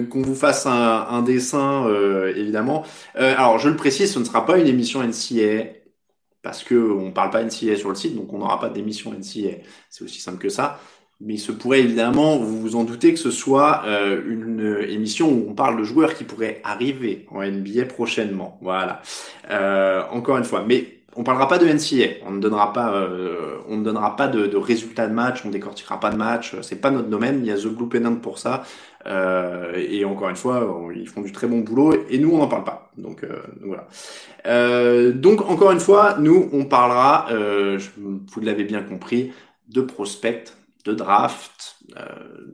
[0.09, 1.85] qu'on vous fasse un, un dessin,
[2.33, 2.85] évidemment.
[3.15, 5.65] alors, je le précise, ce ne sera pas une émission NCA
[6.41, 9.57] parce que on parle pas NCA sur le site, donc on n'aura pas d'émission NCA.
[9.89, 10.79] C'est aussi simple que ça.
[11.21, 15.29] Mais il se pourrait évidemment, vous vous en doutez, que ce soit euh, une émission
[15.29, 18.57] où on parle de joueurs qui pourraient arriver en NBA prochainement.
[18.61, 19.01] Voilà.
[19.51, 22.25] Euh, encore une fois, mais on parlera pas de NCA.
[22.25, 25.41] On ne donnera pas, euh, on ne donnera pas de, de, résultats de match.
[25.45, 26.55] On décortiquera pas de match.
[26.61, 27.41] C'est pas notre domaine.
[27.43, 28.63] Il y a The Blue Pennant pour ça.
[29.07, 32.47] Euh, et encore une fois, ils font du très bon boulot et nous, on n'en
[32.47, 32.91] parle pas.
[32.97, 33.87] Donc, euh, voilà.
[34.45, 37.27] Euh, donc encore une fois, nous, on parlera,
[37.97, 39.31] vous l'avez bien compris,
[39.69, 40.45] de prospect,
[40.89, 41.77] de draft,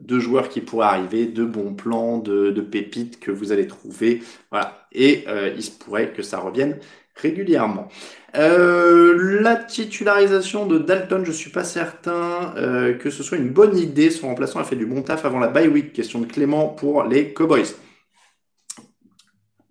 [0.00, 4.22] deux joueurs qui pourraient arriver, de bons plans, de, de pépites que vous allez trouver.
[4.50, 4.86] Voilà.
[4.92, 5.24] Et
[5.56, 6.78] il se pourrait que ça revienne
[7.16, 7.88] régulièrement.
[8.36, 13.76] Euh, la titularisation de Dalton, je suis pas certain euh, que ce soit une bonne
[13.76, 14.10] idée.
[14.10, 15.92] Son remplaçant a fait du bon taf avant la bye week.
[15.92, 17.74] Question de Clément pour les Cowboys.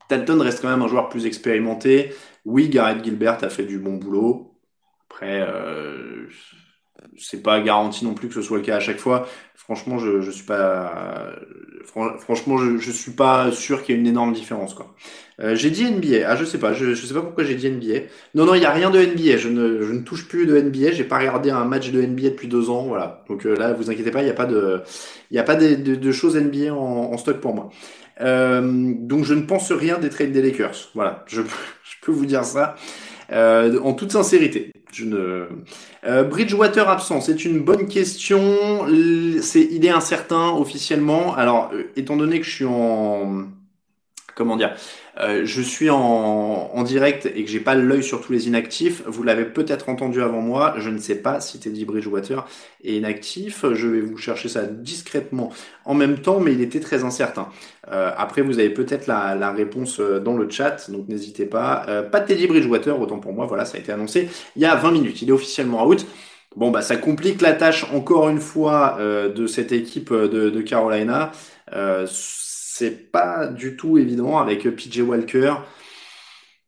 [0.09, 2.13] Dalton reste quand même un joueur plus expérimenté.
[2.43, 4.55] Oui, Garrett Gilbert a fait du bon boulot.
[5.09, 6.27] Après, euh,
[7.17, 9.27] c'est pas garanti non plus que ce soit le cas à chaque fois.
[9.55, 11.33] Franchement, je, je suis pas,
[12.19, 14.93] franchement, je, suis pas sûr qu'il y ait une énorme différence, quoi.
[15.41, 16.27] Euh, j'ai dit NBA.
[16.27, 16.73] Ah, je sais pas.
[16.73, 18.05] Je, sais pas pourquoi j'ai dit NBA.
[18.35, 19.37] Non, non, il y a rien de NBA.
[19.37, 20.91] Je ne, je ne touche plus de NBA.
[20.91, 22.83] J'ai pas regardé un match de NBA depuis deux ans.
[22.83, 23.23] Voilà.
[23.27, 24.81] Donc euh, là, vous inquiétez pas, il n'y a pas de,
[25.31, 27.69] il y a pas de, de, choses NBA en, stock pour moi.
[28.21, 30.89] Euh, donc je ne pense rien des trades des Lakers.
[30.93, 31.25] Voilà.
[31.27, 31.41] Je
[32.01, 32.75] peux vous dire ça.
[33.31, 34.71] Euh, en toute sincérité.
[34.91, 35.47] Je ne...
[36.05, 38.85] Euh, Bridgewater absent, c'est une bonne question.
[39.41, 41.35] C'est, il est incertain officiellement.
[41.35, 43.45] Alors, euh, étant donné que je suis en,
[44.35, 44.75] comment dire,
[45.19, 49.01] euh, je suis en, direct et que j'ai pas l'œil sur tous les inactifs.
[49.07, 50.75] Vous l'avez peut-être entendu avant moi.
[50.77, 52.45] Je ne sais pas si Teddy Bridgewater
[52.83, 53.65] est inactif.
[53.73, 55.51] Je vais vous chercher ça discrètement
[55.85, 57.47] en même temps, mais il était très incertain.
[57.91, 61.85] Euh, après, vous avez peut-être la, réponse euh, dans le chat, donc n'hésitez pas.
[62.11, 63.45] Pas de Teddy Bridgewater, autant pour moi.
[63.45, 65.21] Voilà, ça a été annoncé il y a 20 minutes.
[65.21, 66.05] Il est officiellement out.
[66.55, 71.31] Bon, bah, ça complique la tâche encore une fois de cette équipe de, Carolina.
[72.77, 75.55] C'est pas du tout évident avec PJ Walker.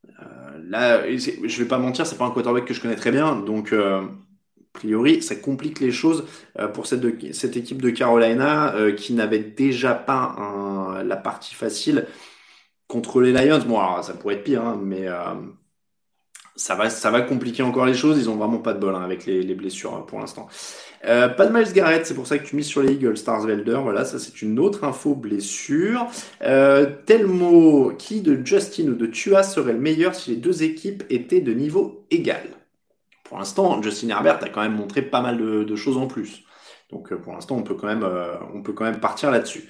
[0.07, 3.35] Euh, là, je vais pas mentir, c'est pas un quarterback que je connais très bien,
[3.35, 4.07] donc euh, a
[4.71, 6.25] priori, ça complique les choses
[6.59, 12.07] euh, pour cette, cette équipe de Carolina qui n'avait déjà pas la partie facile
[12.87, 13.59] contre les Lions.
[13.67, 15.07] Bon, alors ça pourrait être pire, hein, mais
[16.55, 18.17] ça va, ça va compliquer encore les choses.
[18.17, 20.47] Ils ont vraiment pas de bol hein, avec les, les, blessures pour l'instant.
[21.05, 23.79] Euh, pas de Miles Garrett, c'est pour ça que tu mises sur les Eagles, Starsvelder.
[23.81, 26.07] Voilà, ça c'est une autre info blessure.
[26.41, 31.03] Euh, Telmo, qui de Justin ou de Tua serait le meilleur si les deux équipes
[31.09, 32.43] étaient de niveau égal?
[33.23, 36.43] Pour l'instant, Justin Herbert a quand même montré pas mal de, choses en plus.
[36.89, 38.07] Donc euh, pour l'instant, on peut quand même,
[38.53, 39.67] on peut quand même partir là-dessus.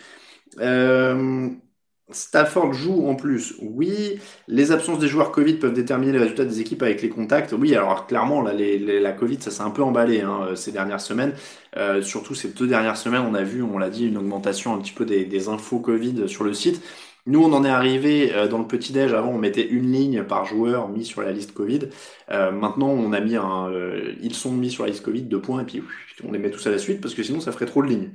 [2.10, 4.20] Stafford joue en plus, oui.
[4.48, 7.52] Les absences des joueurs Covid peuvent déterminer les résultats des équipes avec les contacts.
[7.52, 11.34] Oui, alors clairement, là, la Covid, ça s'est un peu emballé hein, ces dernières semaines.
[11.76, 14.80] Euh, surtout ces deux dernières semaines, on a vu, on l'a dit, une augmentation un
[14.80, 16.82] petit peu des, infos Covid sur le site.
[17.28, 19.14] Nous, on en est arrivé euh, dans le petit-déj.
[19.14, 21.90] Avant, on mettait une ligne par joueur mis sur la liste Covid.
[22.32, 23.36] Euh, maintenant, on a mis.
[23.36, 25.84] Euh, ils sont mis sur la liste Covid, deux points, et puis
[26.24, 28.12] on les met tous à la suite, parce que sinon, ça ferait trop de lignes.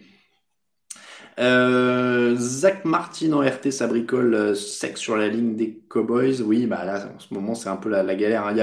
[1.39, 6.43] Euh, Zach Martin en RT, ça bricole euh, sec sur la ligne des Cowboys.
[6.43, 8.51] Oui, bah là, en ce moment, c'est un peu la, galère.
[8.51, 8.59] Il,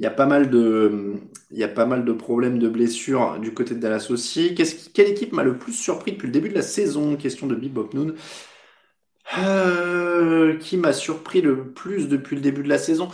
[0.00, 4.54] y a, pas mal de, problèmes de blessures du côté de Dallas aussi.
[4.54, 7.16] Quelle équipe m'a le plus surpris depuis le début de la saison?
[7.16, 8.14] Question de Bebop Noon.
[9.38, 13.08] Euh, qui m'a surpris le plus depuis le début de la saison?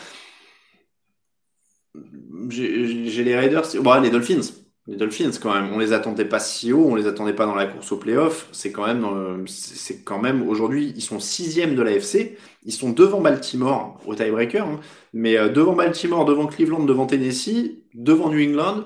[2.48, 4.40] J'ai les Raiders, bon, les Dolphins.
[4.88, 7.54] Les Dolphins, quand même, on les attendait pas si haut, on les attendait pas dans
[7.54, 8.48] la course au playoff.
[8.50, 12.36] C'est quand même, c'est quand même aujourd'hui, ils sont sixième de la FC.
[12.64, 14.80] Ils sont devant Baltimore au tiebreaker, hein,
[15.12, 18.84] mais euh, devant Baltimore, devant Cleveland, devant Tennessee, devant New England.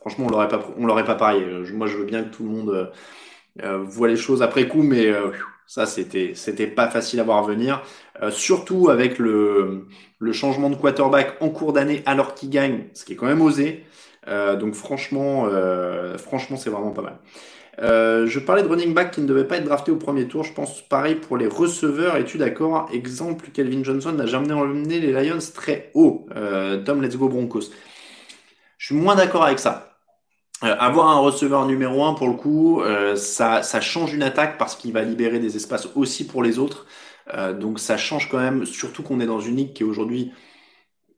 [0.00, 1.44] Franchement, on l'aurait pas, on l'aurait pas parié.
[1.72, 2.90] Moi, je veux bien que tout le monde
[3.62, 5.30] euh, voit les choses après coup, mais euh,
[5.66, 7.82] ça, c'était, c'était pas facile à voir venir.
[8.22, 9.86] Euh, surtout avec le,
[10.18, 13.42] le changement de quarterback en cours d'année alors qu'il gagne, ce qui est quand même
[13.42, 13.84] osé.
[14.28, 17.18] Euh, donc franchement, euh, franchement, c'est vraiment pas mal.
[17.80, 20.44] Euh, je parlais de running back qui ne devait pas être drafté au premier tour.
[20.44, 22.16] Je pense pareil pour les receveurs.
[22.16, 22.88] Es-tu d'accord?
[22.92, 26.26] Exemple, Kelvin Johnson n'a jamais emmené les Lions très haut.
[26.84, 27.70] Tom, let's go Broncos.
[28.78, 29.96] Je suis moins d'accord avec ça.
[30.60, 32.82] Avoir un receveur numéro un, pour le coup,
[33.14, 36.86] ça, ça change une attaque parce qu'il va libérer des espaces aussi pour les autres.
[37.60, 40.32] donc ça change quand même, surtout qu'on est dans une ligue qui est aujourd'hui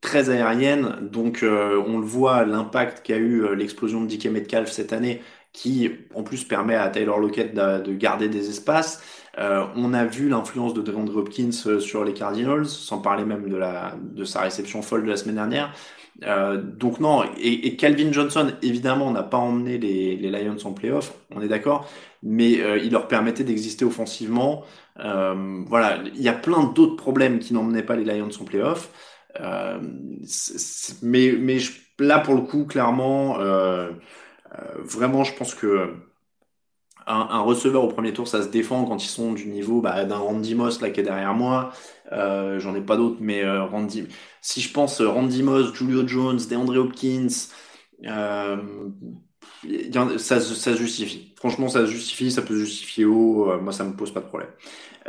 [0.00, 0.96] très aérienne.
[1.02, 5.22] Donc, euh, on le voit, l'impact qu'a eu euh, l'explosion de DK Metcalf cette année,
[5.52, 9.02] qui en plus permet à Taylor Lockett de, de garder des espaces.
[9.38, 13.48] Euh, on a vu l'influence de DeAndre Hopkins euh, sur les Cardinals, sans parler même
[13.48, 15.72] de, la, de sa réception folle de la semaine dernière.
[16.24, 20.72] Euh, donc non, et, et, Calvin Johnson, évidemment, n'a pas emmené les, les, Lions en
[20.72, 21.88] playoff, on est d'accord,
[22.22, 24.64] mais euh, il leur permettait d'exister offensivement.
[24.98, 28.90] Euh, voilà, il y a plein d'autres problèmes qui n'emmenaient pas les Lions en playoff.
[29.38, 29.80] Euh,
[31.02, 31.58] mais
[31.98, 33.90] là, pour le coup, clairement, euh,
[34.52, 35.94] euh, vraiment, je pense que
[37.06, 40.18] un, receveur au premier tour, ça se défend quand ils sont du niveau bah, d'un
[40.18, 41.72] Randy Moss là qui est derrière moi.
[42.12, 44.06] J'en ai pas d'autres, mais Randy.
[44.42, 47.28] Si je pense Randy Moss, Julio Jones, DeAndre Hopkins,
[50.18, 51.34] ça, ça justifie.
[51.36, 53.60] Franchement, ça justifie, ça peut se justifier haut.
[53.60, 54.50] moi, ça me pose pas de problème.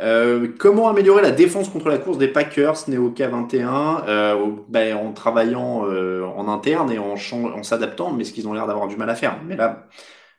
[0.00, 5.12] Euh, comment améliorer la défense contre la course des Packers Neoka 21 euh, ben, en
[5.12, 7.16] travaillant euh, en interne et en,
[7.62, 9.38] s'adaptant, mais ce qu'ils ont l'air d'avoir du mal à faire.
[9.44, 9.86] Mais là,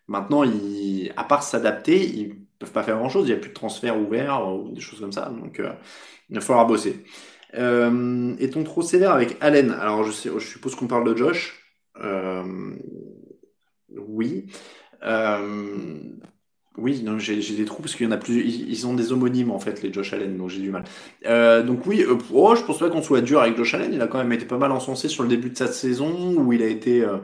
[0.07, 0.43] maintenant,
[1.15, 3.27] à part s'adapter, ils peuvent pas faire grand-chose.
[3.27, 5.29] Il n'y a plus de transfert ouvert ou des choses comme ça.
[5.29, 5.71] Donc, euh,
[6.29, 7.03] il va falloir bosser.
[7.53, 9.71] Est-on trop sévère avec Allen?
[9.71, 11.59] Alors, je suppose qu'on parle de Josh.
[13.89, 14.47] oui.
[15.03, 15.99] Euh,
[16.77, 18.43] oui, j'ai des trous parce qu'il y en a plus.
[18.43, 20.83] Ils, ont des homonymes en fait, les Josh Allen, donc j'ai du mal.
[21.25, 23.93] Euh, donc oui, euh, oh, je pense pas qu'on soit dur avec Josh Allen.
[23.93, 26.51] Il a quand même été pas mal encensé sur le début de sa saison où
[26.51, 27.17] il a été euh,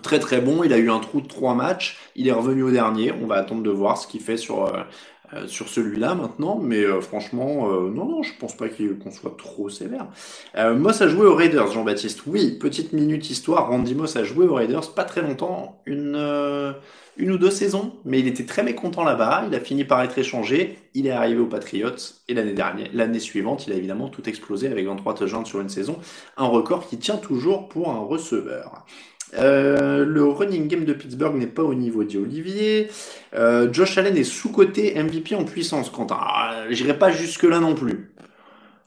[0.00, 0.62] très très bon.
[0.62, 1.98] Il a eu un trou de trois matchs.
[2.14, 3.12] Il est revenu au dernier.
[3.12, 4.72] On va attendre de voir ce qu'il fait sur
[5.46, 6.60] sur celui-là maintenant.
[6.60, 10.06] Mais franchement, non non, je pense pas qu'on soit trop sévère.
[10.56, 12.22] Moss a joué aux Raiders, Jean-Baptiste.
[12.26, 13.68] Oui, petite minute histoire.
[13.68, 16.16] Randy Moss a joué aux Raiders, pas très longtemps, une
[17.16, 19.44] une ou deux saisons, mais il était très mécontent là-bas.
[19.48, 20.78] Il a fini par être échangé.
[20.94, 21.90] Il est arrivé aux Patriots
[22.28, 25.68] et l'année dernière, l'année suivante, il a évidemment tout explosé avec 23 touchdowns sur une
[25.68, 25.98] saison,
[26.36, 28.84] un record qui tient toujours pour un receveur.
[29.34, 32.88] Euh, le running game de Pittsburgh n'est pas au niveau d'Olivier.
[33.34, 35.90] Euh, Josh Allen est sous-côté MVP en puissance.
[35.90, 38.09] Quentin, ah, j'irai pas jusque là non plus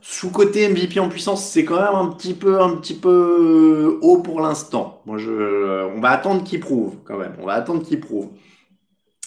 [0.05, 4.41] sous-côté MVP en puissance, c'est quand même un petit peu, un petit peu haut pour
[4.41, 5.01] l'instant.
[5.05, 7.33] Moi, je, on va attendre qu'il prouve quand même.
[7.39, 8.29] On va attendre qu'il prouve.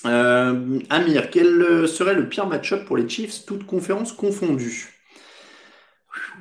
[0.04, 4.92] Euh, Amir, quel serait le pire match-up pour les Chiefs, toutes conférences confondues?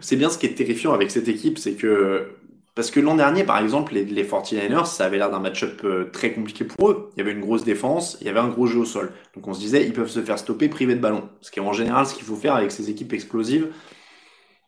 [0.01, 2.27] C'est bien ce qui est terrifiant avec cette équipe, c'est que
[2.75, 6.09] parce que l'an dernier, par exemple, les, les 49ers, ça avait l'air d'un match-up euh,
[6.11, 7.09] très compliqué pour eux.
[7.15, 9.13] Il y avait une grosse défense, il y avait un gros jeu au sol.
[9.33, 11.29] Donc on se disait, ils peuvent se faire stopper privés de ballon.
[11.39, 13.69] Ce qui est en général ce qu'il faut faire avec ces équipes explosives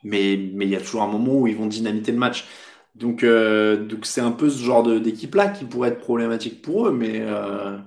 [0.04, 2.46] mais mais il y a toujours un moment où ils vont dynamiter le match.
[2.96, 6.88] Donc euh, donc c'est un peu ce genre d'équipe là qui pourrait être problématique pour
[6.88, 7.78] eux, mais euh,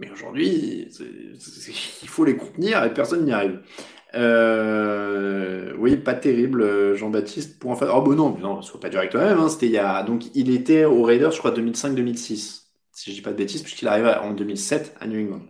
[0.00, 0.88] mais aujourd'hui
[2.02, 3.60] il faut les contenir et personne n'y arrive.
[4.14, 7.58] Euh, oui, pas terrible, Jean-Baptiste.
[7.58, 9.38] Pour en fait, oh bon non, non, soit pas direct même.
[9.38, 13.16] Hein, c'était il y a donc il était au Raiders, je crois 2005-2006, si je
[13.16, 15.42] dis pas de bêtises, puisqu'il arrive en 2007 à New England.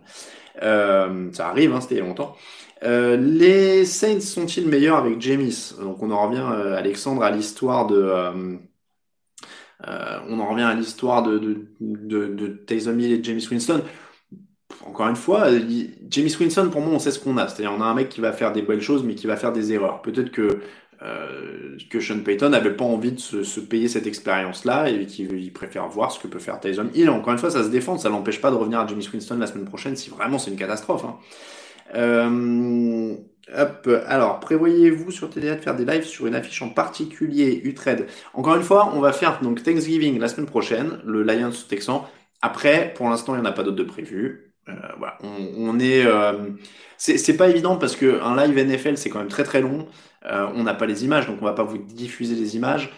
[0.63, 2.35] Euh, ça arrive, hein, c'était il y a longtemps.
[2.83, 7.87] Euh, les Saints sont-ils meilleurs avec James Donc on en revient, euh, Alexandre, à l'histoire
[7.87, 7.97] de...
[7.97, 8.57] Euh,
[10.27, 13.81] on en revient à l'histoire de, de, de, Hill et James Winston.
[14.85, 15.47] Encore une fois,
[16.09, 17.47] James Winston, pour moi, on sait ce qu'on a.
[17.47, 19.53] C'est-à-dire, on a un mec qui va faire des belles choses, mais qui va faire
[19.53, 20.01] des erreurs.
[20.01, 20.59] Peut-être que
[21.89, 26.11] que Sean Payton n'avait pas envie de se, payer cette expérience-là et qu'il préfère voir
[26.11, 27.09] ce que peut faire Taysom Hill.
[27.09, 29.47] Encore une fois, ça se défend, ça l'empêche pas de revenir à James Winston la
[29.47, 31.05] semaine prochaine si vraiment c'est une catastrophe.
[31.05, 31.15] Hein.
[31.95, 33.15] Euh,
[34.07, 38.55] alors, prévoyez-vous sur TDA de faire des lives sur une affiche en particulier, Utrecht Encore
[38.55, 42.07] une fois, on va faire donc Thanksgiving la semaine prochaine, le Lions Texan.
[42.41, 44.53] Après, pour l'instant, il n'y en a pas d'autres de prévu.
[44.67, 46.49] Euh, voilà, on, est, euh,
[46.97, 49.87] c'est pas évident parce que un live NFL c'est quand même très très long.
[50.23, 52.91] On n'a pas les images, donc on va pas vous diffuser les images.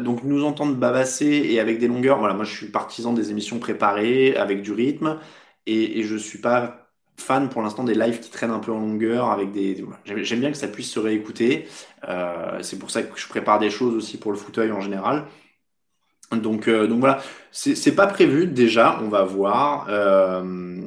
[0.00, 3.58] Donc nous entendre bavasser et avec des longueurs, voilà, moi je suis partisan des émissions
[3.58, 5.18] préparées avec du rythme
[5.66, 6.83] et, et je suis pas
[7.16, 9.84] fan pour l'instant des lives qui traînent un peu en longueur avec des.
[10.04, 11.66] J'aime bien que ça puisse se réécouter.
[12.08, 15.24] Euh, c'est pour ça que je prépare des choses aussi pour le fauteuil en général.
[16.32, 17.22] Donc, euh, donc voilà,
[17.52, 18.98] c'est pas prévu déjà.
[19.02, 19.86] On va voir.
[19.88, 20.80] Euh,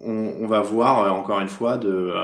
[0.00, 2.14] on, va voir encore une fois de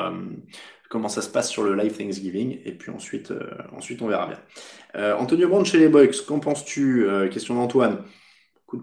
[0.89, 3.35] comment ça se passe sur le live Thanksgiving et puis ensuite,
[3.77, 5.15] ensuite on verra bien.
[5.17, 7.99] Antonio Brown chez les Bucks, qu'en penses-tu Question d'Antoine?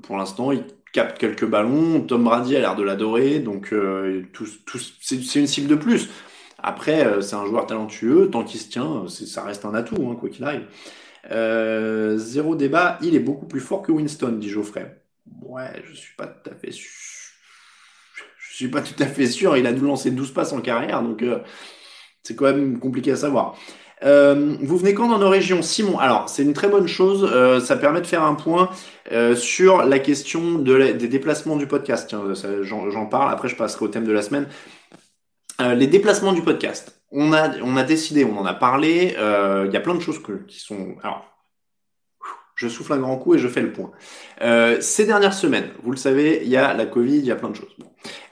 [0.03, 2.01] Pour l'instant, il capte quelques ballons.
[2.01, 4.23] Tom Brady a l'air de l'adorer, donc euh,
[5.01, 6.09] c'est une cible de plus.
[6.59, 10.15] Après, euh, c'est un joueur talentueux, tant qu'il se tient, ça reste un atout, hein,
[10.19, 10.65] quoi qu'il arrive.
[11.31, 15.01] Euh, zéro débat, il est beaucoup plus fort que Winston, dit Geoffrey.
[15.41, 16.89] Ouais, je suis pas tout à fait sûr.
[18.37, 19.57] Je suis pas tout à fait sûr.
[19.57, 21.23] Il a dû lancer 12 passes en carrière, donc
[22.21, 23.55] c'est quand même compliqué à savoir.
[24.03, 27.59] Euh, vous venez quand dans nos régions Simon, alors c'est une très bonne chose, euh,
[27.59, 28.69] ça permet de faire un point
[29.11, 32.15] euh, sur la question de des déplacements du podcast.
[32.63, 34.47] J'en parle, après je passerai au thème de la semaine.
[35.59, 37.01] les déplacements du podcast.
[37.11, 40.21] On a, on a décidé, on en a parlé, il y a plein de choses
[40.21, 40.95] que, qui sont...
[41.03, 41.30] Alors,
[42.61, 43.91] je souffle un grand coup et je fais le point.
[44.79, 47.49] ces dernières semaines, vous le savez, il y a la Covid, il y a plein
[47.49, 47.75] de choses.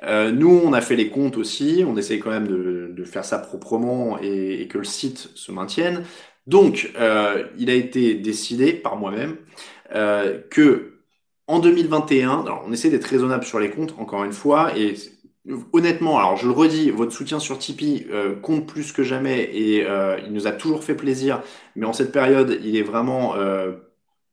[0.04, 3.40] Euh, nous, on a fait les comptes aussi, on essaye quand même de, faire ça
[3.40, 6.04] proprement et, que le site se maintienne.
[6.48, 9.38] Donc, euh, il a été décidé par moi-même
[9.96, 11.00] euh, que
[11.48, 14.94] en 2021, alors on essaie d'être raisonnable sur les comptes, encore une fois, et
[15.74, 18.06] honnêtement, alors je le redis, votre soutien sur Tipeee
[18.44, 19.88] compte plus que jamais et
[20.26, 21.42] il nous a toujours fait plaisir,
[21.76, 23.34] mais en cette période, il est vraiment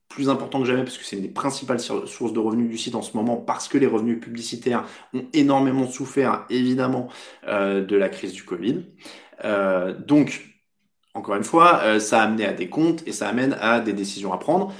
[0.08, 2.94] plus important que jamais parce que c'est une des principales sources de revenus du site
[2.94, 7.08] en ce moment parce que les revenus publicitaires ont énormément souffert évidemment
[7.48, 8.84] euh, de la crise du Covid.
[9.44, 10.56] Euh, donc,
[11.14, 13.92] encore une fois, euh, ça a amené à des comptes et ça amène à des
[13.92, 14.72] décisions à prendre.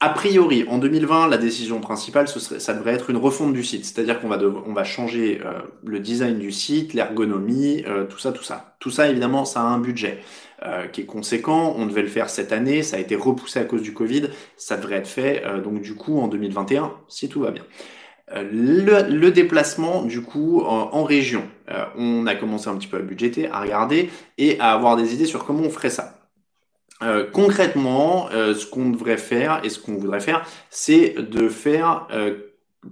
[0.00, 3.64] A priori, en 2020, la décision principale, ce serait, ça devrait être une refonte du
[3.64, 3.86] site.
[3.86, 5.40] C'est-à-dire qu'on va, on va changer
[5.82, 8.76] le design du site, l'ergonomie, tout ça, tout ça.
[8.80, 10.20] Tout ça, évidemment, ça a un budget.
[10.66, 11.74] Euh, qui est conséquent.
[11.76, 14.30] On devait le faire cette année, ça a été repoussé à cause du Covid.
[14.56, 17.64] Ça devrait être fait euh, donc du coup en 2021 si tout va bien.
[18.32, 21.42] Euh, le, déplacement du coup en, région,
[21.98, 25.26] on a commencé un petit peu à budgéter, à regarder et à avoir des idées
[25.26, 26.13] sur comment on ferait ça.
[27.32, 32.06] Concrètement, ce qu'on devrait faire et ce qu'on voudrait faire, c'est de faire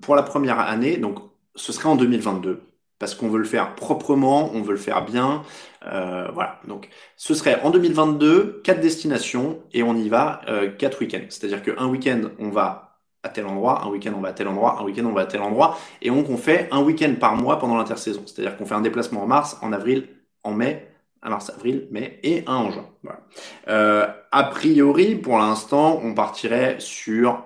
[0.01, 1.19] pour la première année, donc
[1.55, 2.63] ce serait en 2022,
[2.99, 5.43] parce qu'on veut le faire proprement, on veut le faire bien.
[5.87, 11.01] Euh, voilà, donc ce serait en 2022, quatre destinations et on y va euh, quatre
[11.01, 11.27] week-ends.
[11.29, 14.81] C'est-à-dire qu'un week-end, on va à tel endroit, un week-end, on va à tel endroit,
[14.81, 15.79] un week-end, on va à tel endroit.
[16.01, 18.23] Et donc, on fait un week-end par mois pendant l'intersaison.
[18.27, 20.09] C'est-à-dire qu'on fait un déplacement en mars, en avril,
[20.43, 20.92] en mai,
[21.23, 22.89] en mars, avril, mai et un en juin.
[23.03, 23.21] Voilà.
[23.69, 27.45] Euh, a priori, pour l'instant, on partirait sur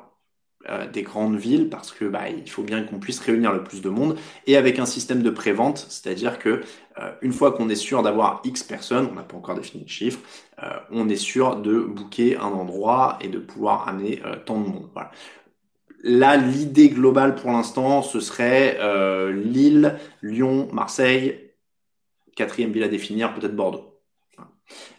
[0.68, 3.82] euh, des grandes villes parce que bah, il faut bien qu'on puisse réunir le plus
[3.82, 4.18] de monde
[4.48, 6.62] et avec un système de prévente, c'est-à-dire que
[6.98, 9.88] euh, une fois qu'on est sûr d'avoir X personnes, on n'a pas encore défini le
[9.88, 10.18] chiffre,
[10.60, 14.88] euh, on est sûr de booker un endroit et de pouvoir amener tant de monde.
[14.92, 15.12] Voilà.
[16.02, 18.78] Là, l'idée globale pour l'instant, ce serait
[19.32, 21.45] Lille, Lyon, Marseille,
[22.36, 23.96] quatrième ville à définir, peut-être Bordeaux.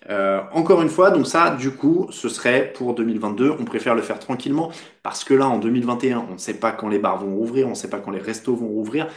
[0.09, 3.55] Euh, encore une fois, donc ça, du coup, ce serait pour 2022.
[3.59, 4.71] On préfère le faire tranquillement
[5.03, 7.71] parce que là, en 2021, on ne sait pas quand les bars vont rouvrir, on
[7.71, 9.07] ne sait pas quand les restos vont rouvrir.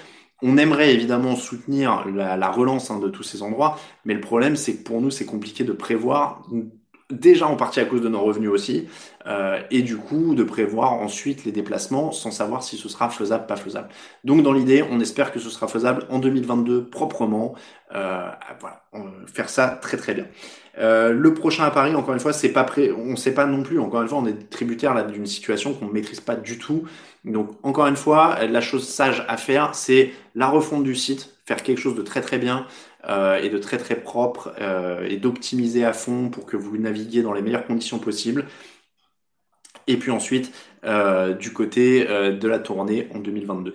[0.43, 4.77] On aimerait évidemment soutenir la, relance hein, de tous ces endroits, mais le problème, c'est
[4.79, 6.43] que pour nous, c'est compliqué de prévoir
[7.11, 8.89] déjà en partie à cause de nos revenus aussi,
[9.27, 13.47] euh, et du coup de prévoir ensuite les déplacements sans savoir si ce sera faisable,
[13.47, 13.89] pas faisable.
[14.25, 17.55] Donc dans l'idée, on espère que ce sera faisable en 2022 proprement,
[17.95, 18.29] euh,
[18.61, 18.83] voilà,
[19.33, 20.27] faire ça très très bien.
[20.79, 23.63] Euh, le prochain à Paris, encore une fois, c'est pas prêt, on sait pas non
[23.63, 23.79] plus.
[23.81, 26.85] Encore une fois, on est tributaire là d'une situation qu'on ne maîtrise pas du tout.
[27.25, 31.63] Donc encore une fois, la chose sage à faire, c'est la refonte du site, faire
[31.63, 32.67] quelque chose de très très bien.
[33.09, 37.23] Euh, et de très très propre euh, et d'optimiser à fond pour que vous naviguiez
[37.23, 38.45] dans les meilleures conditions possibles.
[39.87, 40.53] Et puis ensuite,
[40.85, 43.73] euh, du côté de la tournée en 2022.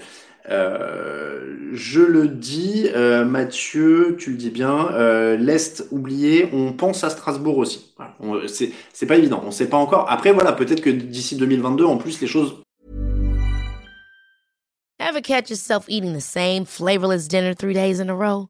[0.47, 2.87] je le dis,
[3.25, 7.95] Mathieu, tu le dis bien, l'Est oublié, on pense à Strasbourg aussi.
[8.93, 10.09] C'est pas évident, on sait pas encore.
[10.09, 12.61] Après, voilà, peut-être que d'ici 2022, en plus, les choses.
[14.99, 18.49] Ever catch yourself eating the same flavorless dinner three days in a row?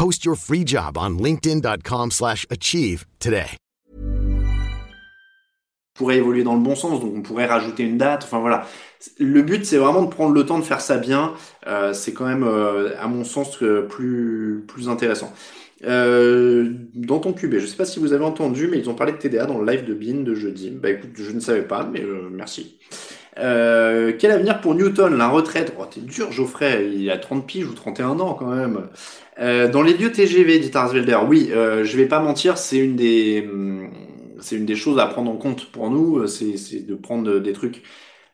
[0.00, 3.58] Post your free job on linkedin.com/achieve today.
[5.92, 8.24] Pourrait évoluer dans le bon sens, donc on pourrait rajouter une date.
[8.24, 8.66] Enfin voilà,
[9.18, 11.34] le but c'est vraiment de prendre le temps de faire ça bien.
[11.66, 15.34] Euh, c'est quand même, euh, à mon sens, euh, plus plus intéressant.
[15.82, 19.18] Dans ton QB, je sais pas si vous avez entendu, mais ils ont parlé de
[19.18, 20.70] TDA dans le live de Bean de jeudi.
[20.70, 22.78] Bah écoute, je ne savais pas, mais merci.
[23.38, 25.74] Euh, quel avenir pour Newton La retraite?
[25.78, 26.90] Oh, t'es dur, Geoffrey.
[26.94, 28.88] Il a 30 piges ou 31 ans quand même.
[29.38, 32.96] Euh, dans les lieux TGV, dit Arsvelder, oui, euh, je vais pas mentir, c'est une
[32.96, 33.90] des, hum,
[34.40, 36.26] c'est une des choses à prendre en compte pour nous.
[36.26, 37.82] C'est, c'est de prendre des trucs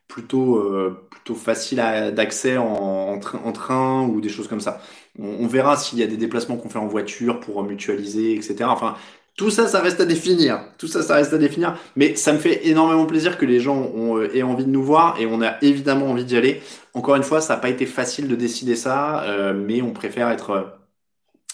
[0.09, 1.79] plutôt, euh, plutôt faciles
[2.15, 4.81] d'accès en, en, en, train ou des choses comme ça.
[5.19, 8.65] On, on verra s'il y a des déplacements qu'on fait en voiture pour mutualiser, etc.
[8.69, 8.97] Enfin,
[9.37, 10.61] tout ça, ça reste à définir.
[10.79, 11.79] Tout ça, ça reste à définir.
[11.95, 14.83] Mais ça me fait énormément plaisir que les gens ont, euh, aient envie de nous
[14.83, 16.63] voir et on a évidemment envie d'y aller.
[16.95, 20.31] Encore une fois, ça n'a pas été facile de décider ça, euh, mais on préfère
[20.31, 20.77] être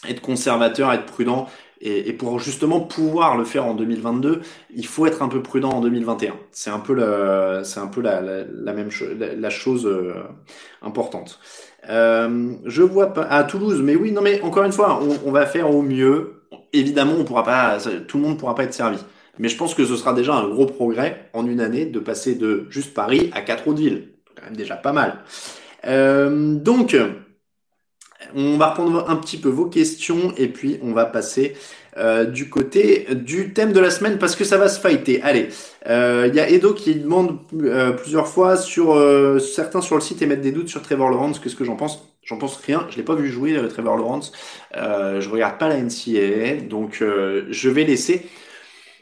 [0.08, 1.46] être conservateur, être prudent.
[1.84, 4.40] Et, pour justement pouvoir le faire en 2022,
[4.72, 6.34] il faut être un peu prudent en 2021.
[6.52, 10.14] C'est un peu la, c'est un peu la, la, même chose, la, chose euh,
[10.80, 11.40] importante.
[11.90, 15.32] Euh, je vois pas à Toulouse, mais oui, non, mais encore une fois, on, on
[15.32, 16.41] va faire au mieux.
[16.72, 18.98] Évidemment, on pourra pas, tout le monde pourra pas être servi.
[19.38, 22.34] Mais je pense que ce sera déjà un gros progrès en une année de passer
[22.34, 24.08] de juste Paris à quatre autres villes.
[24.36, 25.24] Quand même déjà pas mal.
[25.86, 26.96] Euh, donc,
[28.34, 31.56] on va reprendre un petit peu vos questions et puis on va passer
[31.98, 35.20] euh, du côté du thème de la semaine parce que ça va se fighter.
[35.22, 35.48] Allez,
[35.88, 38.98] euh, il y a Edo qui demande euh, plusieurs fois sur
[39.40, 41.38] certains sur le site émettent des doutes sur Trevor Lawrence.
[41.38, 42.08] Qu'est-ce que j'en pense?
[42.22, 42.86] J'en pense rien.
[42.90, 44.32] Je l'ai pas vu jouer Trevor Lawrence.
[44.74, 48.26] je regarde pas la NCAA, donc je vais laisser.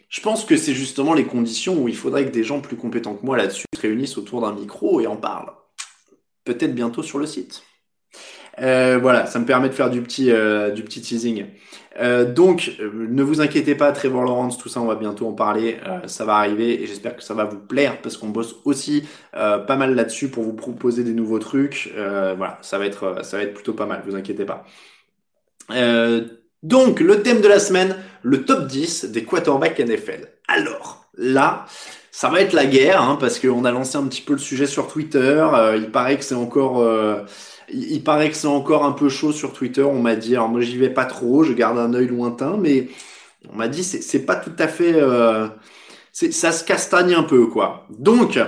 [0.09, 3.15] Je pense que c'est justement les conditions où il faudrait que des gens plus compétents
[3.15, 5.53] que moi là-dessus se réunissent autour d'un micro et en parlent.
[6.45, 7.63] Peut-être bientôt sur le site.
[8.59, 11.47] Euh, voilà, ça me permet de faire du petit, euh, teasing.
[11.99, 15.79] Euh, donc, ne vous inquiétez pas, Trevor Lawrence, tout ça, on va bientôt en parler.
[16.07, 19.77] ça va arriver et j'espère que ça va vous plaire parce qu'on bosse aussi pas
[19.77, 21.93] mal là-dessus pour vous proposer des nouveaux trucs.
[21.97, 24.03] voilà, ça va être, ça va être plutôt pas mal.
[24.07, 24.65] Vous inquiétez pas.
[26.63, 30.29] donc, le thème de la semaine, le top 10 des quarterbacks NFL.
[30.49, 31.67] Alors, là,
[32.11, 34.67] ça va être la guerre, hein, parce qu'on a lancé un petit peu le sujet
[34.67, 35.47] sur Twitter.
[35.77, 36.83] il paraît que c'est encore
[37.73, 39.83] il, paraît que c'est encore un peu chaud sur Twitter.
[39.83, 42.89] On m'a dit, alors moi j'y vais pas trop, je garde un œil lointain, mais
[43.53, 45.49] on m'a dit c'est, pas tout à fait, euh,
[46.13, 47.87] ça se castagne un peu quoi.
[47.91, 48.39] Donc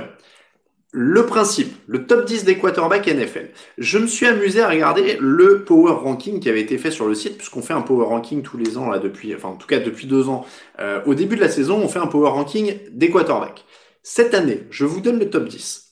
[0.95, 3.51] le principe, le top 10 des quarterbacks NFL.
[3.79, 7.15] Je me suis amusé à regarder le power ranking qui avait été fait sur le
[7.15, 9.79] site, puisqu'on fait un power ranking tous les ans là depuis, enfin en tout cas
[9.79, 10.45] depuis deux ans.
[10.81, 13.65] Euh, au début de la saison, on fait un power ranking des quarterbacks.
[14.03, 15.92] Cette année, je vous donne le top 10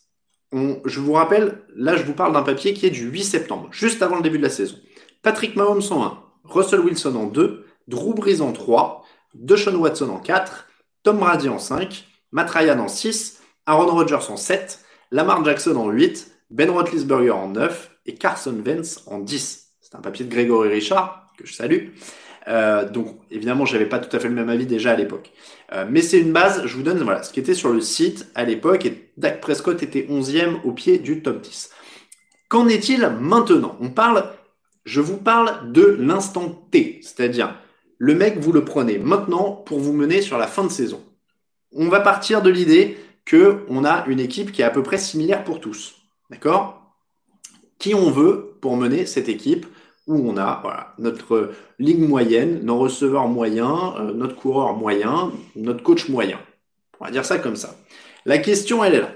[0.52, 4.02] je vous rappelle, là je vous parle d'un papier qui est du 8 septembre, juste
[4.02, 4.76] avant le début de la saison.
[5.22, 10.18] Patrick Mahomes en 1, Russell Wilson en 2, Drew Brees en 3, Deshaun Watson en
[10.18, 10.66] 4,
[11.02, 14.80] Tom Brady en 5, Matt Ryan en 6, Aaron Rodgers en 7,
[15.10, 19.68] Lamar Jackson en 8, Ben Roethlisberger en 9 et Carson Wentz en 10.
[19.80, 21.88] C'est un papier de Grégory Richard, que je salue.
[22.50, 25.32] Euh, donc évidemment, j'avais pas tout à fait le même avis déjà à l'époque.
[25.72, 28.26] Euh, mais c'est une base, je vous donne voilà, ce qui était sur le site
[28.34, 31.70] à l'époque, et Dak Prescott était 11e au pied du top 10.
[32.48, 33.76] Qu'en est-il maintenant?
[33.80, 34.24] On parle,
[34.84, 37.54] je vous parle de l'instant T, c'est-à-dire
[37.98, 41.04] le mec, vous le prenez maintenant pour vous mener sur la fin de saison.
[41.72, 44.98] On va partir de l'idée que on a une équipe qui est à peu près
[44.98, 45.94] similaire pour tous.
[46.30, 46.96] D'accord?
[47.78, 49.66] Qui on veut pour mener cette équipe?
[50.10, 56.08] Où on a notre ligne moyenne, nos receveurs moyens, euh, notre coureur moyen, notre coach
[56.08, 56.38] moyen.
[56.98, 57.76] On va dire ça comme ça.
[58.26, 59.12] La question, elle est là.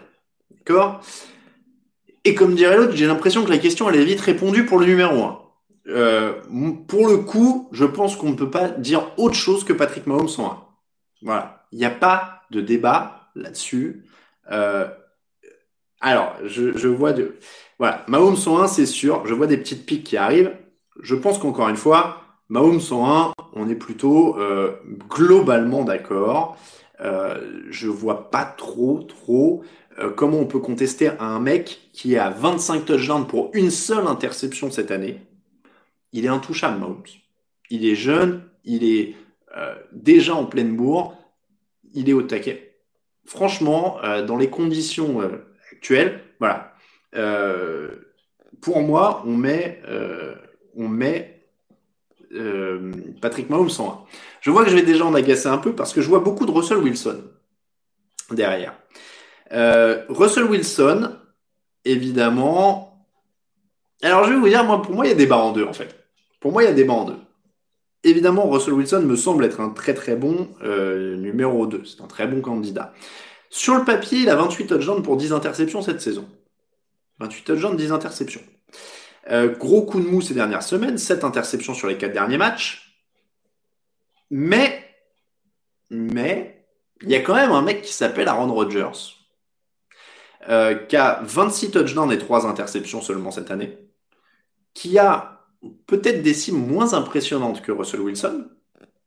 [0.50, 1.00] D'accord?
[2.24, 4.86] Et comme dirait l'autre, j'ai l'impression que la question, elle est vite répondue pour le
[4.86, 5.40] numéro 1.
[5.88, 6.32] Euh,
[6.88, 10.30] pour le coup, je pense qu'on ne peut pas dire autre chose que Patrick Mahomes
[10.38, 10.58] en 1.
[11.22, 11.66] Voilà.
[11.72, 14.04] Il n'y a pas de débat là-dessus.
[14.50, 14.86] Euh,
[16.00, 17.36] alors, je, je, vois de...
[17.78, 19.26] Voilà, Mahomes 101, c'est sûr.
[19.26, 20.52] Je vois des petites piques qui arrivent
[21.02, 24.72] je pense qu'encore une fois, Mahomes 101, on est plutôt euh,
[25.08, 26.58] globalement d'accord.
[27.00, 29.64] Euh, je vois pas trop, trop
[29.98, 34.70] euh, comment on peut contester un mec qui a 25 touchdowns pour une seule interception
[34.70, 35.20] cette année.
[36.12, 37.02] Il est intouchable, Mahomes.
[37.70, 39.16] Il est jeune, il est
[39.92, 41.16] déjà en pleine bourre,
[41.92, 42.76] il est au taquet.
[43.24, 45.20] Franchement, dans les conditions
[45.72, 46.74] actuelles, voilà.
[48.60, 49.80] pour moi, on met
[50.76, 51.46] on met
[52.32, 53.98] euh, Patrick Mahomes en 1.
[54.40, 56.46] Je vois que je vais déjà en agacer un peu parce que je vois beaucoup
[56.46, 57.22] de Russell Wilson
[58.30, 58.74] derrière.
[59.52, 61.16] Euh, Russell Wilson,
[61.84, 63.06] évidemment.
[64.02, 65.72] Alors je vais vous dire, pour moi, il y a des barres en deux en
[65.72, 65.94] fait.
[66.40, 67.18] Pour moi, il y a des barres en deux.
[68.02, 71.84] Évidemment, Russell Wilson me semble être un très très bon euh, numéro 2.
[71.86, 72.92] C'est un très bon candidat.
[73.48, 76.28] Sur le papier, il a 28 touchdowns pour 10 interceptions cette saison.
[77.20, 78.42] 28 touchdowns, 10 interceptions.
[79.30, 82.98] Euh, gros coup de mou ces dernières semaines, 7 interceptions sur les 4 derniers matchs.
[84.30, 84.84] Mais,
[85.90, 86.66] mais,
[87.02, 89.16] il y a quand même un mec qui s'appelle Aaron Rodgers,
[90.48, 93.78] euh, qui a 26 touchdowns et 3 interceptions seulement cette année,
[94.74, 95.46] qui a
[95.86, 98.48] peut-être des cimes moins impressionnantes que Russell Wilson,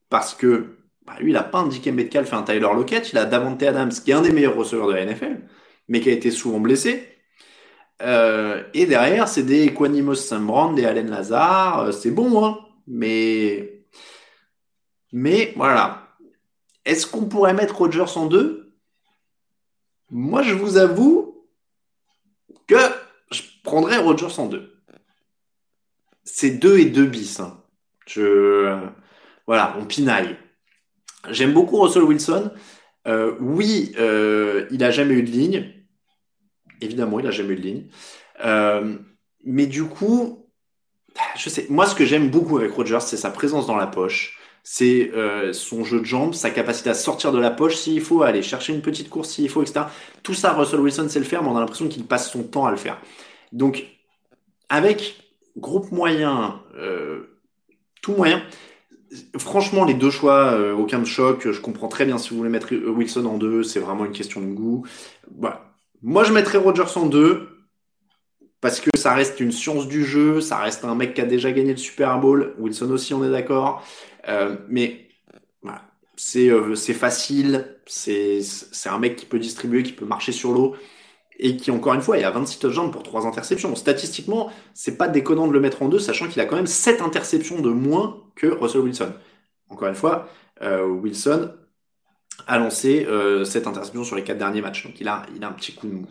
[0.10, 3.26] parce que bah, lui, il n'a pas DK Metcalf fait un Tyler Lockett, il a
[3.26, 5.42] Davante Adams, qui est un des meilleurs receveurs de la NFL,
[5.88, 7.17] mais qui a été souvent blessé.
[8.02, 11.80] Euh, et derrière, c'est des Equanimous Sambrand, des Allen Lazare.
[11.80, 12.60] Euh, c'est bon, hein.
[12.86, 13.84] Mais,
[15.12, 16.16] mais voilà.
[16.86, 18.74] Est-ce qu'on pourrait mettre Rogers en deux?
[20.10, 21.46] Moi, je vous avoue
[22.68, 22.78] que
[23.32, 24.74] je prendrais Rogers en deux.
[26.24, 27.40] C'est deux et deux bis.
[27.40, 27.62] Hein.
[28.06, 28.78] Je,
[29.48, 30.38] voilà, on pinaille.
[31.30, 32.52] J'aime beaucoup Russell Wilson.
[33.08, 33.92] Euh, oui,
[34.72, 35.74] il a jamais eu de ligne.
[36.82, 37.84] Évidemment, il a jamais eu de ligne.
[38.44, 38.98] Euh,
[39.44, 40.46] mais du coup,
[41.38, 41.68] je sais.
[41.70, 44.40] Moi, ce que j'aime beaucoup avec Rogers, c'est sa présence dans la poche.
[44.64, 45.12] C'est
[45.54, 48.74] son jeu de jambes, sa capacité à sortir de la poche s'il faut, aller chercher
[48.74, 49.86] une petite course s'il faut, etc.
[50.24, 52.66] Tout ça, Russell Wilson sait le faire, mais on a l'impression qu'il passe son temps
[52.66, 53.00] à le faire.
[53.54, 53.86] Donc,
[54.68, 55.24] avec
[55.56, 56.62] groupe moyen,
[58.02, 58.44] tout moyen,
[59.38, 61.50] Franchement, les deux choix, euh, aucun choc.
[61.50, 64.42] Je comprends très bien si vous voulez mettre Wilson en deux, c'est vraiment une question
[64.42, 64.86] de goût.
[66.02, 67.50] Moi, je mettrais Rogers en deux
[68.62, 71.52] parce que ça reste une science du jeu, ça reste un mec qui a déjà
[71.52, 72.56] gagné le Super Bowl.
[72.60, 73.86] Wilson aussi, on est d'accord.
[74.28, 75.08] Euh, mais
[76.36, 78.42] euh, c'est facile, c'est
[78.86, 80.76] un mec qui peut distribuer, qui peut marcher sur l'eau
[81.40, 83.76] et qui, encore une fois, il a 26 touchdowns pour 3 interceptions.
[83.76, 87.02] Statistiquement, c'est pas déconnant de le mettre en deux, sachant qu'il a quand même 7
[87.02, 89.14] interceptions de moins que Russell Wilson.
[89.70, 90.28] Encore une fois,
[90.64, 91.52] euh, Wilson
[92.46, 95.48] a lancé euh, 7 interceptions sur les 4 derniers matchs, donc il a, il a
[95.48, 96.08] un petit coup de mou.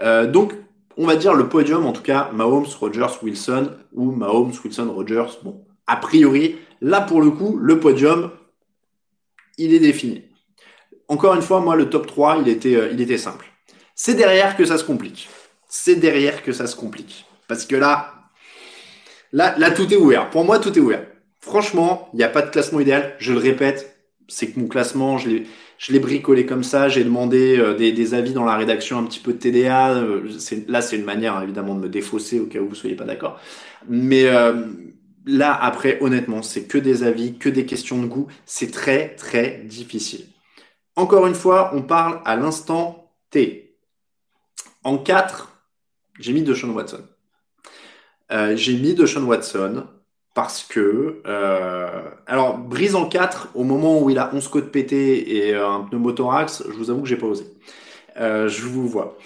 [0.00, 0.54] Euh, donc,
[0.96, 5.38] on va dire le podium, en tout cas, Mahomes, Rogers, Wilson, ou Mahomes, Wilson, Rogers.
[5.42, 8.30] Bon, a priori, là pour le coup, le podium,
[9.58, 10.24] il est défini.
[11.08, 13.46] Encore une fois, moi, le top 3, il était, euh, il était simple.
[13.94, 15.28] C'est derrière que ça se complique.
[15.68, 17.26] C'est derrière que ça se complique.
[17.48, 18.14] Parce que là,
[19.32, 20.30] là, là, tout est ouvert.
[20.30, 21.06] Pour moi, tout est ouvert.
[21.40, 23.14] Franchement, il n'y a pas de classement idéal.
[23.18, 23.91] Je le répète,
[24.28, 25.28] c'est que mon classement, je
[25.90, 26.88] l'ai, bricolé comme ça.
[26.88, 29.94] J'ai demandé euh, des, avis dans la rédaction, un petit peu de TDA.
[29.94, 30.28] Euh,
[30.68, 33.40] là, c'est une manière, évidemment, de me défausser au cas où vous soyez pas d'accord.
[33.88, 34.66] Mais euh,
[35.26, 38.26] là, après, honnêtement, c'est que des avis, que des questions de goût.
[38.46, 40.26] C'est très, très difficile.
[40.96, 43.76] Encore une fois, on parle à l'instant T.
[44.84, 45.52] En 4,
[46.20, 47.02] j'ai mis Deshaun Watson.
[48.30, 49.86] Euh, j'ai mis Deshaun Watson
[50.34, 51.22] parce que...
[51.26, 55.68] Euh, alors, brise en 4, au moment où il a 11 côtes pétées et euh,
[55.68, 57.46] un pneumothorax, je vous avoue que j'ai pas osé.
[58.16, 59.16] je vous vois.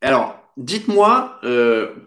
[0.00, 1.40] alors, dites-moi,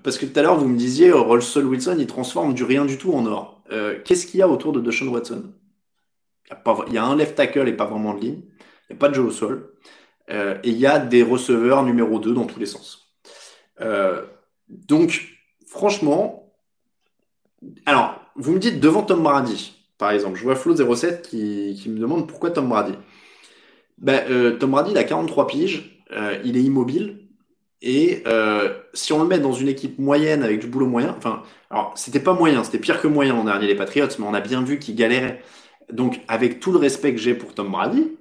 [0.04, 2.98] parce que tout à l'heure vous me disiez, Russell Wilson, il transforme du rien du
[2.98, 3.62] tout en or.
[4.06, 5.44] Qu'est-ce qu'il y a autour de Deshaun Watson?
[6.50, 8.42] Il y, a il y a un left tackle et pas vraiment de ligne.
[8.90, 9.74] Il n'y a pas de jeu au sol.
[10.30, 13.14] Euh, et il y a des receveurs numéro 2 dans tous les sens.
[13.82, 14.26] Euh,
[14.68, 16.47] donc, franchement,
[17.86, 20.38] alors, vous me dites devant Tom Brady, par exemple.
[20.38, 22.94] Je vois Flo07 qui, qui me demande pourquoi Tom Brady.
[23.98, 26.04] Ben, euh, Tom Brady, il a 43 piges,
[26.44, 27.20] il est immobile.
[27.82, 28.24] Et
[28.94, 32.20] si on le met dans une équipe moyenne avec du boulot moyen, enfin, alors c'était
[32.20, 34.80] pas moyen, c'était pire que moyen l'an dernier les Patriots, mais on a bien vu
[34.80, 35.42] qu'il galérait.
[35.92, 38.18] Donc, avec tout le respect que j'ai pour Tom Brady,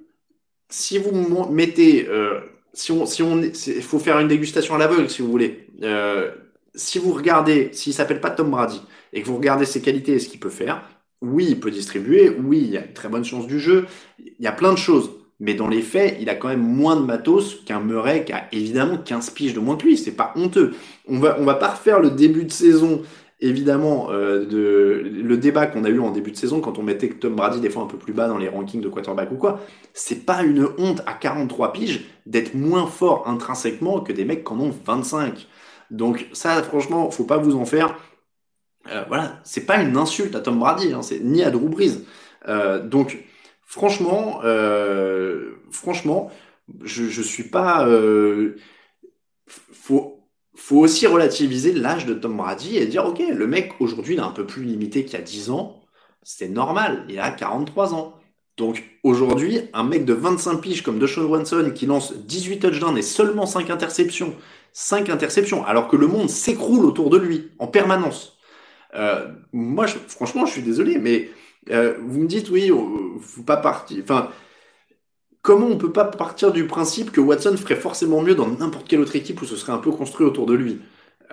[0.69, 1.11] si vous
[1.49, 2.41] mettez, euh,
[2.73, 5.67] si on, si on, il faut faire une dégustation à l'aveugle, si vous voulez.
[5.83, 6.31] Euh,
[6.75, 8.81] si vous regardez, s'il s'appelle pas Tom Brady
[9.13, 10.83] et que vous regardez ses qualités et ce qu'il peut faire,
[11.21, 13.85] oui, il peut distribuer, oui, il y a une très bonne chance du jeu,
[14.19, 15.11] il y a plein de choses.
[15.39, 18.47] Mais dans les faits, il a quand même moins de matos qu'un Murray qui a
[18.51, 19.95] évidemment 15 piges de moins que lui.
[19.95, 20.73] C'est pas honteux.
[21.07, 23.03] On va, on va pas refaire le début de saison
[23.39, 27.09] évidemment, euh, de, le débat qu'on a eu en début de saison, quand on mettait
[27.09, 29.59] Tom Brady des fois un peu plus bas dans les rankings de quarterback ou quoi,
[29.93, 34.53] c'est pas une honte à 43 piges d'être moins fort intrinsèquement que des mecs qui
[34.53, 35.47] en ont 25.
[35.91, 37.97] Donc ça, franchement, faut pas vous en faire.
[38.89, 42.05] Euh, voilà, c'est pas une insulte à Tom Brady, hein, c'est ni à Drew Brees.
[42.47, 43.25] Euh, donc,
[43.65, 46.31] franchement, euh, franchement,
[46.83, 47.87] je, je suis pas.
[49.71, 50.17] Faut
[50.57, 54.31] faut aussi relativiser l'âge de Tom Brady et dire, OK, le mec, aujourd'hui, il un
[54.31, 55.81] peu plus limité qu'il y a 10 ans.
[56.23, 58.15] C'est normal, il a 43 ans.
[58.57, 63.03] Donc aujourd'hui, un mec de 25 piges comme Deshaun Watson qui lance 18 touchdowns et
[63.03, 64.35] seulement 5 interceptions,
[64.73, 68.36] 5 interceptions, alors que le monde s'écroule autour de lui en permanence.
[68.97, 71.29] Euh, moi, franchement, je suis désolé, mais
[71.69, 72.71] euh, vous me dites, oui,
[73.21, 74.01] faut pas partir.
[74.03, 74.29] Enfin,
[75.41, 78.99] comment on peut pas partir du principe que Watson ferait forcément mieux dans n'importe quelle
[78.99, 80.81] autre équipe où ce serait un peu construit autour de lui?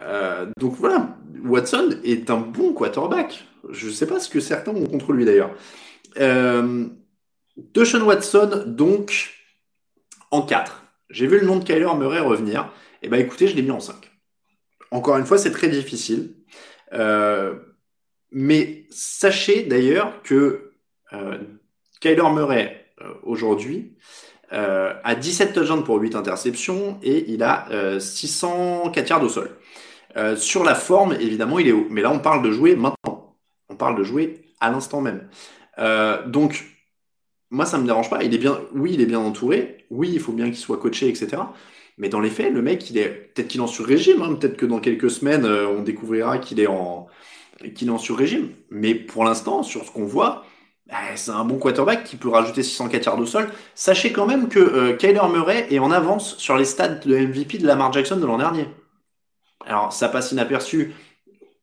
[0.03, 3.45] Euh, Donc voilà, Watson est un bon quarterback.
[3.71, 5.51] Je ne sais pas ce que certains ont contre lui d'ailleurs.
[6.19, 6.87] Euh,
[8.05, 9.33] Watson, donc,
[10.31, 10.83] en 4.
[11.11, 12.73] J'ai vu le nom de Kyler Murray revenir.
[13.03, 13.97] Et eh ben écoutez, je l'ai mis en 5.
[14.91, 16.35] Encore une fois, c'est très difficile.
[16.95, 17.55] Euh,
[18.35, 20.73] mais sachez d'ailleurs que
[21.13, 21.39] euh,
[22.01, 23.97] Kyler Murray euh, aujourd'hui,
[24.51, 27.67] a 17 touchdowns pour 8 interceptions et il a
[27.99, 29.51] 604 euh, yards au sol.
[30.37, 31.89] sur la forme, évidemment, il est haut.
[31.91, 33.35] Mais là, on parle de jouer maintenant.
[33.69, 35.29] On parle de jouer à l'instant même.
[36.29, 36.65] donc,
[37.51, 38.23] moi, ça me dérange pas.
[38.23, 39.87] Il est bien, oui, il est bien entouré.
[39.91, 41.43] Oui, il faut bien qu'il soit coaché, etc.
[41.99, 44.23] Mais dans les faits, le mec, il est peut-être qu'il est en sur régime.
[44.23, 44.35] Hein.
[44.35, 47.07] peut-être que dans quelques semaines, on découvrira qu'il est en
[47.75, 48.51] qu'il est en sur-régime.
[48.71, 50.45] Mais pour l'instant, sur ce qu'on voit,
[50.87, 53.49] bah, c'est un bon quarterback qui peut rajouter 604 yards au sol.
[53.75, 57.59] Sachez quand même que euh, Kyler Murray est en avance sur les stats de MVP
[57.59, 58.67] de Lamar Jackson de l'an dernier.
[59.67, 60.93] Alors, ça passe inaperçu,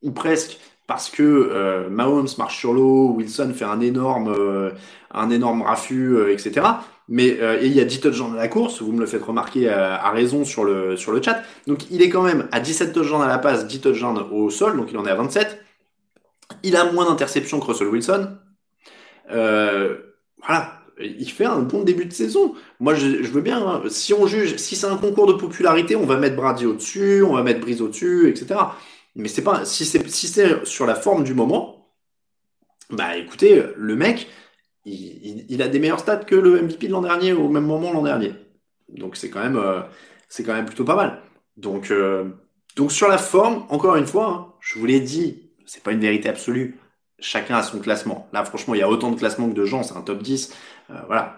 [0.02, 0.58] ou presque,
[0.88, 4.72] parce que euh, Mahomes marche sur l'eau, Wilson fait un énorme, euh,
[5.12, 6.66] un énorme raffut, euh, etc.
[7.08, 10.10] Mais il y a 10 touchdowns à la course, vous me le faites remarquer à,
[10.12, 11.44] raison sur le, sur le chat.
[11.68, 14.78] Donc il est quand même à 17 touchdowns à la passe, 10 touchdowns au sol,
[14.78, 15.62] donc il en est à 27.
[16.64, 18.30] Il a moins d'interceptions que Russell Wilson.
[19.28, 22.54] voilà, il fait un bon début de saison.
[22.80, 23.84] Moi, je, veux bien, hein.
[23.90, 27.34] si on juge, si c'est un concours de popularité, on va mettre Brady au-dessus, on
[27.34, 28.60] va mettre Breeze au-dessus, etc.
[29.16, 30.32] Mais c'est pas si c'est si
[30.64, 31.90] sur la forme du moment,
[32.90, 34.28] bah écoutez, le mec,
[34.86, 38.02] il, a des meilleurs stats que le MVP de l'an dernier au même moment l'an
[38.02, 38.34] dernier.
[38.90, 39.82] Donc c'est quand même euh,
[40.28, 41.22] c'est quand même plutôt pas mal.
[41.58, 42.30] Donc euh,
[42.76, 46.00] donc sur la forme, encore une fois, hein, je vous l'ai dit, c'est pas une
[46.00, 46.80] vérité absolue.
[47.20, 48.28] Chacun a son classement.
[48.34, 50.56] Là, franchement, il y a autant de classements que de gens, c'est un top 10.
[50.90, 51.38] Euh, voilà.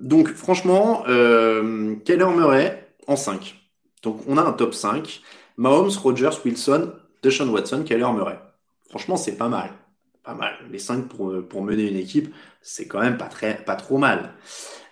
[0.00, 3.54] donc, franchement, Keller Murray en 5.
[4.02, 5.22] Donc, on a un top 5.
[5.56, 8.40] Mahomes, Rogers, Wilson, Deshaun Watson, Kyler Murray.
[8.88, 9.70] Franchement, c'est pas mal.
[10.26, 10.56] Pas mal.
[10.72, 14.34] Les cinq pour, pour mener une équipe, c'est quand même pas, très, pas trop mal.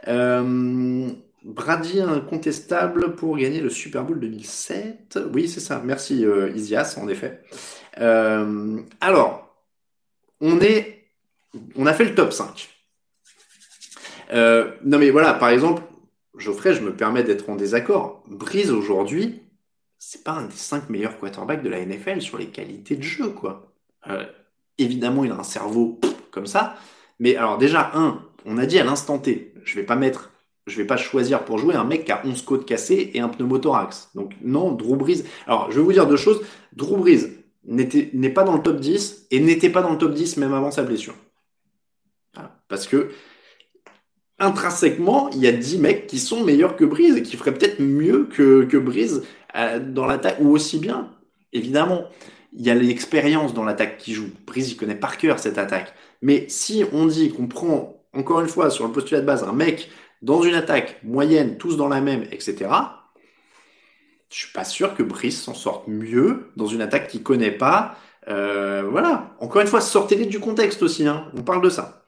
[0.07, 1.11] Euh,
[1.43, 5.19] Brady incontestable pour gagner le Super Bowl 2007.
[5.33, 5.83] Oui, c'est ça.
[5.85, 7.43] Merci euh, Isias, en effet.
[7.99, 9.53] Euh, alors,
[10.41, 11.09] on est,
[11.75, 12.71] on a fait le top 5.
[14.33, 15.83] non mais voilà, par exemple,
[16.39, 18.23] Geoffrey, je me permets d'être en désaccord.
[18.29, 19.43] Brise aujourd'hui,
[19.99, 23.31] c'est pas un des cinq meilleurs quarterbacks de la NFL sur les qualités de jeu,
[23.31, 23.75] quoi.
[24.79, 26.01] Évidemment, il a un cerveau
[26.31, 26.77] comme ça,
[27.19, 30.33] mais alors déjà, un, on a dit à l'instant T, je vais pas mettre,
[30.67, 33.29] je vais pas choisir pour jouer un mec qui a 11 côtes cassées et un
[33.29, 34.11] pneumothorax.
[34.15, 35.25] Donc non, Drew Brees.
[35.47, 36.43] Alors, je vais vous dire deux choses.
[36.73, 40.37] Drew Brees n'est pas dans le top 10 et n'était pas dans le top 10
[40.37, 41.15] même avant sa blessure.
[42.69, 43.11] Parce que
[44.39, 47.81] intrinsèquement, il y a 10 mecs qui sont meilleurs que Breeze et qui feraient peut-être
[47.81, 49.23] mieux que, que Breeze
[49.55, 51.11] euh, dans l'attaque, ou aussi bien.
[51.53, 52.05] Évidemment,
[52.55, 54.31] il y a l'expérience dans l'attaque qui joue.
[54.47, 55.93] Breeze, il connaît par cœur cette attaque.
[56.23, 59.53] Mais si on dit qu'on prend, encore une fois, sur le postulat de base, un
[59.53, 59.91] mec
[60.23, 62.71] dans une attaque moyenne, tous dans la même, etc.,
[64.31, 67.97] je suis pas sûr que Brice s'en sorte mieux dans une attaque qu'il connaît pas.
[68.29, 69.37] Euh, voilà.
[69.39, 71.07] Encore une fois, sortez-les du contexte aussi.
[71.07, 71.31] Hein.
[71.37, 72.04] On parle de ça.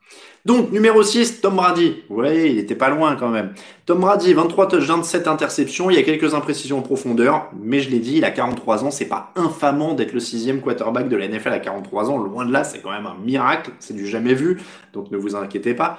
[0.47, 2.05] Donc, numéro 6, Tom Brady.
[2.09, 3.53] Ouais, il était pas loin quand même.
[3.85, 5.91] Tom Brady, 23 touchdowns, 7 interceptions.
[5.91, 8.93] Il y a quelques imprécisions en profondeur, mais je l'ai dit, il a 43 ans.
[8.93, 12.19] C'est pas infamant d'être le sixième quarterback de la NFL à 43 ans.
[12.19, 13.73] Loin de là, c'est quand même un miracle.
[13.81, 14.61] C'est du jamais vu.
[14.93, 15.99] Donc, ne vous inquiétez pas.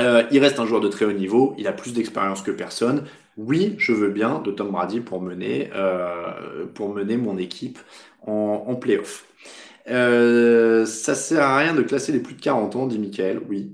[0.00, 1.54] Euh, il reste un joueur de très haut niveau.
[1.56, 3.04] Il a plus d'expérience que personne.
[3.36, 6.66] Oui, je veux bien de Tom Brady pour mener, euh,
[7.18, 7.78] mon équipe
[8.26, 9.24] en, en playoff.
[9.88, 13.72] Euh, ça sert à rien de classer les plus de 40 ans, dit Michael, oui.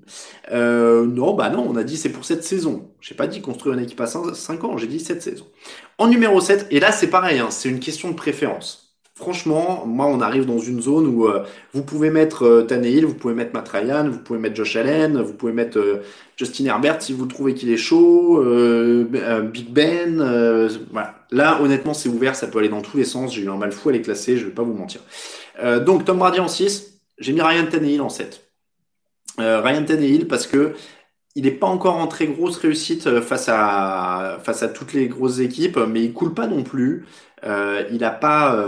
[0.51, 2.91] Euh, non, bah non, on a dit c'est pour cette saison.
[3.01, 5.47] J'ai pas dit construire une équipe à 5 ans, j'ai dit cette saison.
[5.99, 8.83] En numéro 7, et là c'est pareil, hein, c'est une question de préférence.
[9.15, 11.45] Franchement, moi on arrive dans une zone où euh,
[11.75, 12.67] vous pouvez mettre euh,
[13.07, 16.03] vous pouvez mettre Matt Ryan, vous pouvez mettre Josh Allen, vous pouvez mettre euh,
[16.37, 18.43] Justin Herbert si vous trouvez qu'il est chaud,
[19.53, 20.17] Big Ben,
[20.91, 21.15] voilà.
[21.31, 23.71] Là honnêtement c'est ouvert, ça peut aller dans tous les sens, j'ai eu un mal
[23.71, 25.03] fou à les classer, je vais pas vous mentir.
[25.61, 28.45] Euh, donc Tom Brady en 6, j'ai mis Ryan Tannehill en 7.
[29.41, 30.75] Euh, Ryan Tannehill parce que
[31.35, 35.09] il n'est pas encore en très grosse réussite euh, face à, face à toutes les
[35.09, 37.07] grosses équipes, mais il coule pas non plus.
[37.45, 38.65] il n'a pas,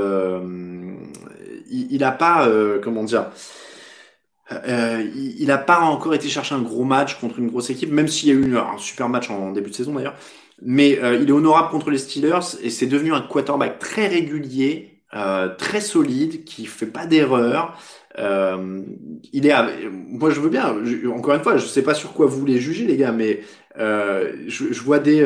[1.71, 2.49] il, a pas,
[2.83, 3.27] comment dire,
[4.67, 8.29] il n'a pas encore été chercher un gros match contre une grosse équipe, même s'il
[8.29, 10.17] y a eu un super match en début de saison d'ailleurs.
[10.63, 15.49] Mais il est honorable contre les Steelers et c'est devenu un quarterback très régulier euh,
[15.57, 17.79] très solide, qui fait pas d'erreur.
[18.19, 18.81] Euh,
[19.33, 19.55] il est,
[19.91, 20.77] moi je veux bien.
[21.15, 23.41] encore une fois, je sais pas sur quoi vous voulez juger les gars, mais
[23.79, 25.25] euh, je, vois des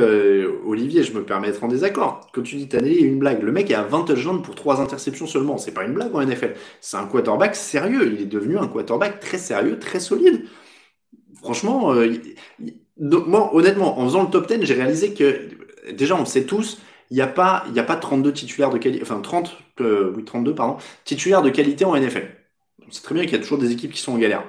[0.67, 2.29] Olivier, je me permets d'être en désaccord.
[2.33, 3.43] Quand tu dis a une blague.
[3.43, 5.59] Le mec est à 20 touchdowns pour 3 interceptions seulement.
[5.59, 6.55] C'est pas une blague en NFL.
[6.81, 8.13] C'est un quarterback sérieux.
[8.15, 10.45] Il est devenu un quarterback très sérieux, très solide.
[11.41, 12.13] Franchement, euh,
[12.99, 15.49] moi honnêtement, en faisant le top 10, j'ai réalisé que
[15.93, 16.81] déjà on le sait tous
[17.11, 20.25] il n'y a pas, il a pas 32 titulaires de qualité, enfin 30, euh, oui
[20.25, 22.29] 32 pardon, titulaires de qualité en NFL.
[22.91, 24.45] C'est très bien qu'il y a toujours des équipes qui sont en galère.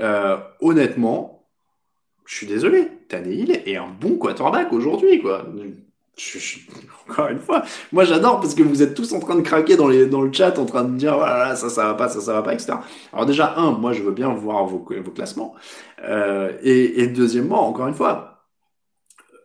[0.00, 1.46] Euh, honnêtement,
[2.24, 5.46] je suis désolé, Tannehill est un bon quarterback aujourd'hui, quoi.
[7.08, 9.88] encore une fois, moi j'adore parce que vous êtes tous en train de craquer dans,
[9.88, 12.34] les, dans le chat, en train de dire voilà, ça, ça va pas, ça, ça
[12.34, 12.74] va pas, etc.
[13.12, 15.54] Alors déjà, un, moi je veux bien voir vos, vos classements.
[16.04, 18.31] Euh, et, et deuxièmement, encore une fois,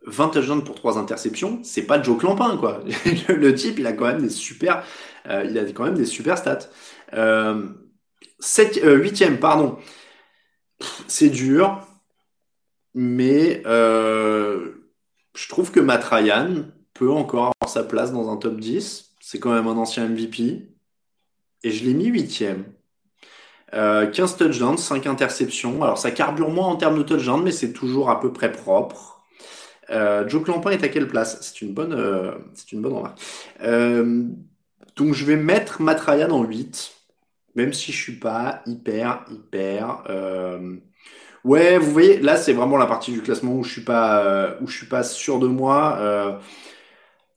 [0.07, 2.83] 20 touchdowns pour 3 interceptions, c'est pas Joe Clampin, quoi.
[3.29, 4.83] le type, il a quand même des super,
[5.27, 6.69] euh, il a quand même des super stats.
[7.13, 7.67] Euh,
[8.39, 9.77] 7, 8 pardon.
[11.07, 11.81] C'est dur,
[12.93, 14.73] mais euh,
[15.35, 19.15] je trouve que Matt Ryan peut encore avoir sa place dans un top 10.
[19.19, 20.69] C'est quand même un ancien MVP.
[21.63, 22.43] Et je l'ai mis 8
[23.73, 25.83] euh, 15 touchdowns, 5 interceptions.
[25.83, 29.16] Alors ça carbure moins en termes de touchdowns, mais c'est toujours à peu près propre.
[29.89, 31.37] Euh, Joe Clampin est à quelle place?
[31.41, 33.19] C'est une bonne, euh, c'est une bonne remarque.
[33.61, 34.25] Euh,
[34.95, 36.91] donc je vais mettre Matt Ryan en 8,
[37.55, 40.03] même si je suis pas hyper, hyper.
[40.09, 40.77] Euh,
[41.43, 44.67] ouais, vous voyez, là c'est vraiment la partie du classement où je suis pas, où
[44.67, 46.39] je suis pas sûr de moi.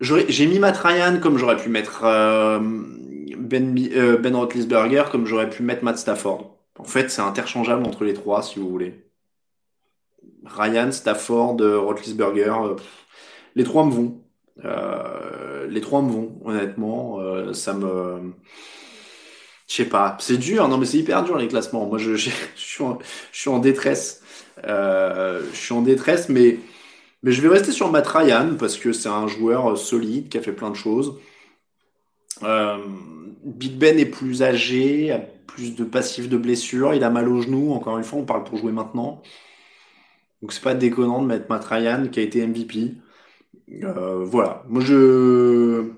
[0.00, 5.84] J'ai mis Matt Ryan comme j'aurais pu mettre Ben, ben Roethlisberger, comme j'aurais pu mettre
[5.84, 6.56] Matt Stafford.
[6.78, 9.09] En fait, c'est interchangeable entre les trois, si vous voulez.
[10.50, 12.76] Ryan, Stafford, Roethlisberger,
[13.54, 14.20] les trois me vont.
[14.64, 17.20] Euh, les trois me vont, honnêtement.
[17.20, 18.32] Euh, ça me.
[19.68, 21.86] Je sais pas, c'est dur, non mais c'est hyper dur les classements.
[21.86, 22.16] Moi je,
[22.56, 24.20] suis, en, détresse.
[24.64, 26.58] Euh, je suis en détresse, mais,
[27.22, 30.52] je vais rester sur Matt Ryan parce que c'est un joueur solide qui a fait
[30.52, 31.18] plein de choses.
[32.42, 32.78] Euh,
[33.44, 37.40] Big Ben est plus âgé, a plus de passifs de blessures, il a mal au
[37.40, 37.72] genou.
[37.72, 39.22] Encore une fois, on parle pour jouer maintenant.
[40.42, 42.94] Donc c'est pas déconnant de mettre Matt Ryan qui a été MVP.
[43.84, 44.62] Euh, voilà.
[44.68, 45.90] Moi, je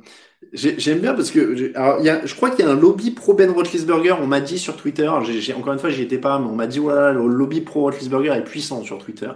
[0.53, 3.35] j'aime bien parce que alors, y a, je crois qu'il y a un lobby pro
[3.35, 4.15] Ben Roethlisberger.
[4.21, 5.09] On m'a dit sur Twitter.
[5.09, 8.33] Encore une fois, j'y étais pas, mais on m'a dit voilà, le lobby pro Roethlisberger
[8.33, 9.31] est puissant sur Twitter.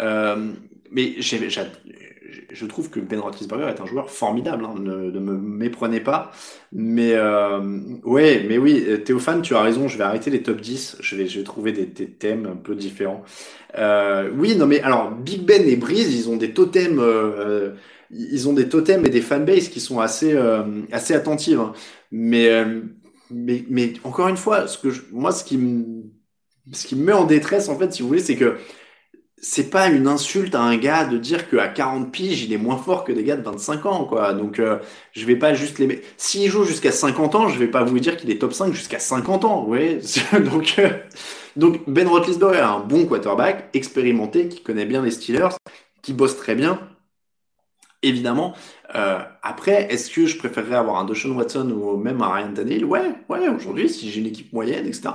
[0.00, 0.52] Euh,
[0.90, 1.14] mais
[2.50, 4.64] je trouve que Ben Roethlisberger est un joueur formidable.
[4.64, 6.30] Hein, ne, me méprenez pas.
[6.72, 9.88] Mais euh, mais oui, Théophane, tu as raison.
[9.88, 10.98] Je vais arrêter les top 10.
[11.00, 13.24] Je vais, je vais trouver des, thèmes un peu différents.
[13.78, 17.72] Euh, oui, non mais alors Big Ben et Breeze, ils ont des totems, euh,
[18.10, 21.60] ils ont des totems et des fanbases qui sont assez euh, assez attentives.
[21.60, 21.72] Hein.
[22.12, 22.82] Mais, euh,
[23.30, 25.58] mais mais encore une fois, ce que moi ce qui
[26.72, 28.56] ce qui me met en détresse en fait, si vous voulez, c'est que
[29.44, 32.78] c'est pas une insulte à un gars de dire qu'à 40 piges, il est moins
[32.78, 34.32] fort que des gars de 25 ans, quoi.
[34.32, 34.78] Donc, euh,
[35.12, 36.02] je vais pas juste les...
[36.16, 38.98] S'il joue jusqu'à 50 ans, je vais pas vous dire qu'il est top 5 jusqu'à
[38.98, 39.74] 50 ans, vous
[40.40, 40.88] Donc, euh,
[41.56, 45.56] donc, Ben Roethlisberger est un bon quarterback, expérimenté, qui connaît bien les Steelers,
[46.00, 46.80] qui bosse très bien,
[48.02, 48.54] évidemment.
[48.94, 52.86] Euh, après, est-ce que je préférerais avoir un Deshaun Watson ou même un Ryan Tannehill?
[52.86, 55.10] Ouais, ouais, aujourd'hui, si j'ai une équipe moyenne, etc.,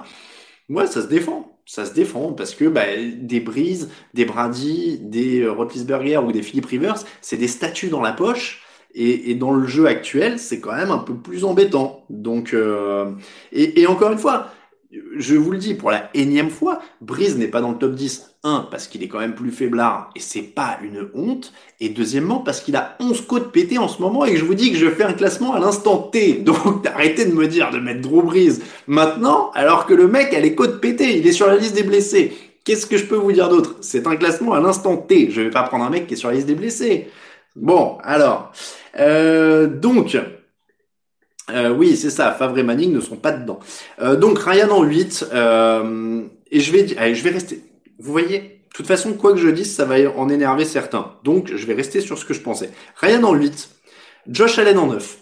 [0.69, 5.47] ouais, ça se défend ça se défend parce que bah, des Breeze, des Brady, des
[5.47, 8.63] Roethlisberger ou des Philip Rivers, c'est des statues dans la poche.
[8.95, 12.05] Et, dans le jeu actuel, c'est quand même un peu plus embêtant.
[12.09, 13.11] Donc, euh,
[13.51, 14.47] et, encore une fois,
[14.91, 18.25] je vous le dis pour la énième fois, Breeze n'est pas dans le top 10.
[18.43, 21.53] Un, parce qu'il est quand même plus faiblard et c'est pas une honte.
[21.79, 24.55] Et deuxièmement, parce qu'il a 11 côtes pétées en ce moment et que je vous
[24.55, 26.33] dis que je fais un classement à l'instant T.
[26.45, 30.39] Donc arrêtez de me dire de mettre Drew Breeze maintenant alors que le mec a
[30.39, 31.17] les côtes pétées.
[31.17, 32.33] Il est sur la liste des blessés.
[32.63, 33.75] Qu'est-ce que je peux vous dire d'autre?
[33.81, 35.29] C'est un classement à l'instant T.
[35.29, 37.09] Je vais pas prendre un mec qui est sur la liste des blessés.
[37.55, 38.51] Bon, alors.
[38.99, 40.17] Euh, donc,
[41.53, 42.31] euh, oui, c'est ça.
[42.31, 43.59] Favre et Manning ne sont pas dedans.
[44.01, 45.27] Euh, donc Ryan en 8.
[45.33, 47.63] Euh, et je vais, allez, je vais rester.
[47.99, 51.13] Vous voyez, de toute façon, quoi que je dise, ça va en énerver certains.
[51.23, 52.71] Donc, je vais rester sur ce que je pensais.
[52.95, 53.69] Ryan en 8.
[54.27, 55.17] Josh Allen en 9.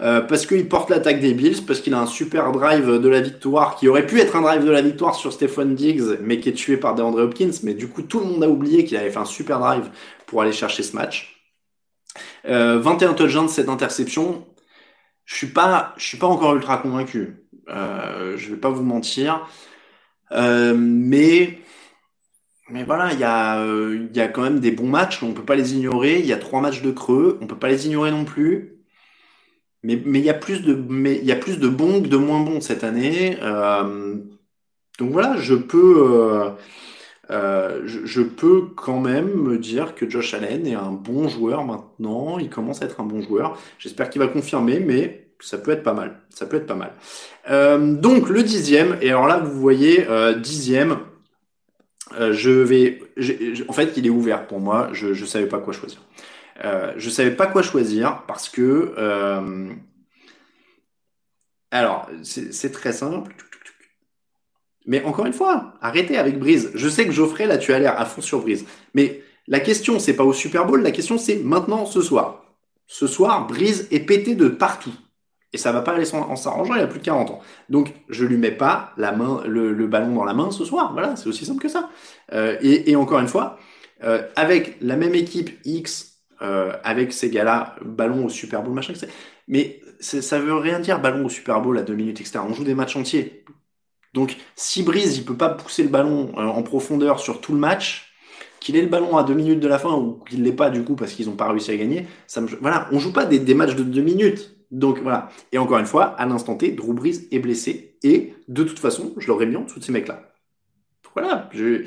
[0.00, 3.20] Euh, parce qu'il porte l'attaque des Bills, parce qu'il a un super drive de la
[3.20, 6.48] victoire qui aurait pu être un drive de la victoire sur Stephen Diggs, mais qui
[6.48, 7.50] est tué par DeAndre Hopkins.
[7.62, 9.90] Mais du coup, tout le monde a oublié qu'il avait fait un super drive
[10.26, 11.40] pour aller chercher ce match.
[12.46, 14.46] Euh, 21 touchdowns, 7 interceptions.
[15.30, 17.36] Je suis pas, je suis pas encore ultra convaincu.
[17.68, 19.46] Euh, je vais pas vous mentir.
[20.32, 21.60] Euh, mais
[22.70, 25.44] mais voilà, il y a euh, y a quand même des bons matchs, on peut
[25.44, 26.20] pas les ignorer.
[26.20, 28.76] Il y a trois matchs de creux, on peut pas les ignorer non plus.
[29.82, 32.40] Mais il y a plus de mais y a plus de bons que de moins
[32.40, 33.38] bons cette année.
[33.42, 34.16] Euh,
[34.98, 36.50] donc voilà, je peux euh,
[37.30, 42.38] je, je, peux quand même me dire que Josh Allen est un bon joueur maintenant.
[42.38, 43.56] Il commence à être un bon joueur.
[43.78, 46.20] J'espère qu'il va confirmer, mais ça peut être pas mal.
[46.30, 46.92] Ça peut être pas mal.
[47.50, 50.98] Euh, donc le dixième, et alors là vous voyez euh, dixième,
[52.18, 53.00] euh, je vais,
[53.68, 54.90] en fait il est ouvert pour moi.
[54.92, 56.00] Je je savais pas quoi choisir.
[56.64, 59.72] Euh, je savais pas quoi choisir parce que euh,
[61.70, 63.34] alors c'est très simple.
[64.86, 66.70] Mais encore une fois, arrêtez avec Brise.
[66.74, 68.64] Je sais que Geoffrey là tu as l'air à fond sur Brise,
[68.94, 72.44] mais la question c'est pas au Super Bowl, la question c'est maintenant ce soir.
[72.86, 74.92] Ce soir, Brise est pété de partout.
[75.52, 77.40] Et ça va pas aller en s'arrangeant, il a plus de 40 ans.
[77.68, 80.92] Donc, je lui mets pas la main, le, ballon dans la main ce soir.
[80.92, 81.88] Voilà, c'est aussi simple que ça.
[82.32, 83.58] Euh, et, encore une fois,
[84.02, 88.92] euh, avec la même équipe X, euh, avec ces gars-là, ballon au Super Bowl, machin.
[89.48, 92.40] Mais ça veut rien dire ballon au Super Bowl à deux minutes, etc.
[92.48, 93.44] On joue des matchs entiers.
[94.12, 97.58] Donc, si Brise, il peut pas pousser le ballon euh, en profondeur sur tout le
[97.58, 98.12] match,
[98.60, 100.84] qu'il ait le ballon à deux minutes de la fin ou qu'il l'ait pas du
[100.84, 102.48] coup parce qu'ils n'ont pas réussi à gagner, ça me...
[102.60, 104.56] voilà, on joue pas des, matchs de deux minutes.
[104.70, 105.30] Donc voilà.
[105.52, 109.14] Et encore une fois, à l'instant T, Drew Brees est blessé et de toute façon,
[109.16, 110.30] je l'aurais mis en dessous de ces mecs-là.
[111.14, 111.84] Voilà, je,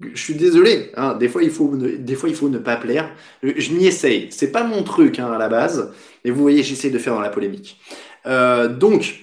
[0.00, 0.92] je suis désolé.
[0.96, 3.10] Hein, des fois, il faut, ne, des fois, il faut ne pas plaire.
[3.42, 4.28] Je, m'y essaye.
[4.30, 5.92] C'est pas mon truc hein, à la base,
[6.24, 7.80] mais vous voyez, j'essaie de faire dans la polémique.
[8.26, 9.20] Euh, donc,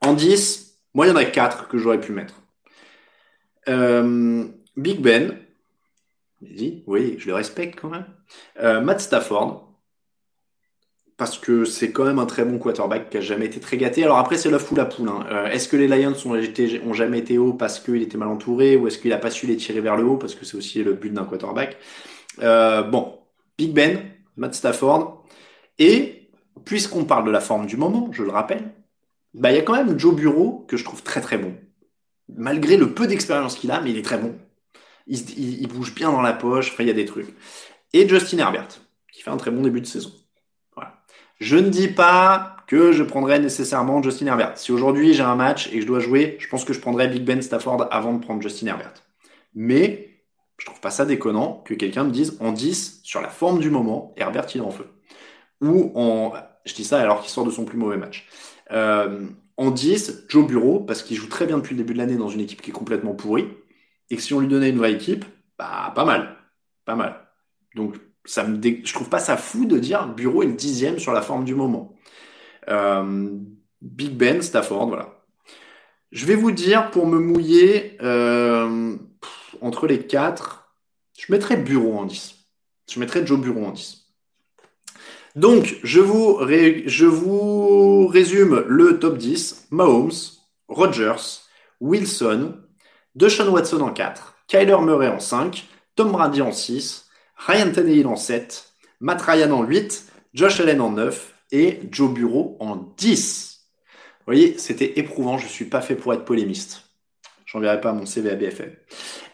[0.00, 0.65] en 10,
[0.96, 2.40] moi, il y en a 4 que j'aurais pu mettre.
[3.68, 4.46] Euh,
[4.78, 5.38] Big Ben,
[6.86, 8.06] oui, je le respecte quand même.
[8.62, 9.74] Euh, Matt Stafford,
[11.18, 14.04] parce que c'est quand même un très bon quarterback qui a jamais été très gâté.
[14.04, 15.10] Alors après, c'est l'œuf ou la poule.
[15.10, 15.26] Hein.
[15.30, 18.86] Euh, est-ce que les Lions ont, jamais été hauts parce qu'il était mal entouré ou
[18.86, 20.94] est-ce qu'il a pas su les tirer vers le haut parce que c'est aussi le
[20.94, 21.76] but d'un quarterback?
[22.40, 23.18] Bon,
[23.58, 24.00] Big Ben,
[24.38, 25.26] Matt Stafford.
[25.78, 26.30] Et
[26.64, 28.72] puisqu'on parle de la forme du moment, je le rappelle,
[29.36, 31.54] bah y a quand même Joe Bureau que je trouve très très bon.
[32.34, 34.34] Malgré le peu d'expérience qu'il a, mais il est très bon.
[35.06, 37.28] Il, bouge bien dans la poche, enfin il y a des trucs.
[37.92, 38.68] Et Justin Herbert,
[39.12, 40.10] qui fait un très bon début de saison.
[41.38, 44.56] Je ne dis pas que je prendrais nécessairement Justin Herbert.
[44.56, 47.08] Si aujourd'hui j'ai un match et que je dois jouer, je pense que je prendrais
[47.08, 48.94] Big Ben Stafford avant de prendre Justin Herbert.
[49.54, 50.22] Mais
[50.56, 53.68] je trouve pas ça déconnant que quelqu'un me dise en 10 sur la forme du
[53.68, 54.86] moment, Herbert il est en feu.
[55.60, 56.32] Ou en,
[56.64, 58.26] je dis ça alors qu'il sort de son plus mauvais match.
[58.72, 62.16] Euh, en 10, Joe Bureau, parce qu'il joue très bien depuis le début de l'année
[62.16, 63.48] dans une équipe qui est complètement pourrie,
[64.10, 65.24] et que si on lui donnait une vraie équipe,
[65.58, 66.36] bah pas mal,
[66.84, 67.26] pas mal.
[67.74, 67.96] Donc
[68.26, 71.54] je trouve pas ça fou de dire Bureau est le dixième sur la forme du
[71.54, 71.94] moment.
[72.68, 73.30] Euh,
[73.80, 75.24] Big Ben, Stafford, voilà.
[76.12, 78.96] Je vais vous dire, pour me mouiller, euh,
[79.60, 80.72] entre les quatre,
[81.18, 82.34] je mettrais Bureau en 10.
[82.90, 84.05] Je mettrais Joe Bureau en 10.
[85.36, 86.40] Donc, je vous,
[86.86, 89.66] je vous résume le top 10.
[89.70, 90.10] Mahomes,
[90.66, 91.42] Rogers,
[91.78, 92.54] Wilson,
[93.14, 98.16] Deshaun Watson en 4, Kyler Murray en 5, Tom Brady en 6, Ryan Tannehill en
[98.16, 103.60] 7, Matt Ryan en 8, Josh Allen en 9 et Joe Bureau en 10.
[103.82, 106.85] Vous voyez, c'était éprouvant, je ne suis pas fait pour être polémiste.
[107.46, 108.70] J'enverrai pas mon CV à BFM.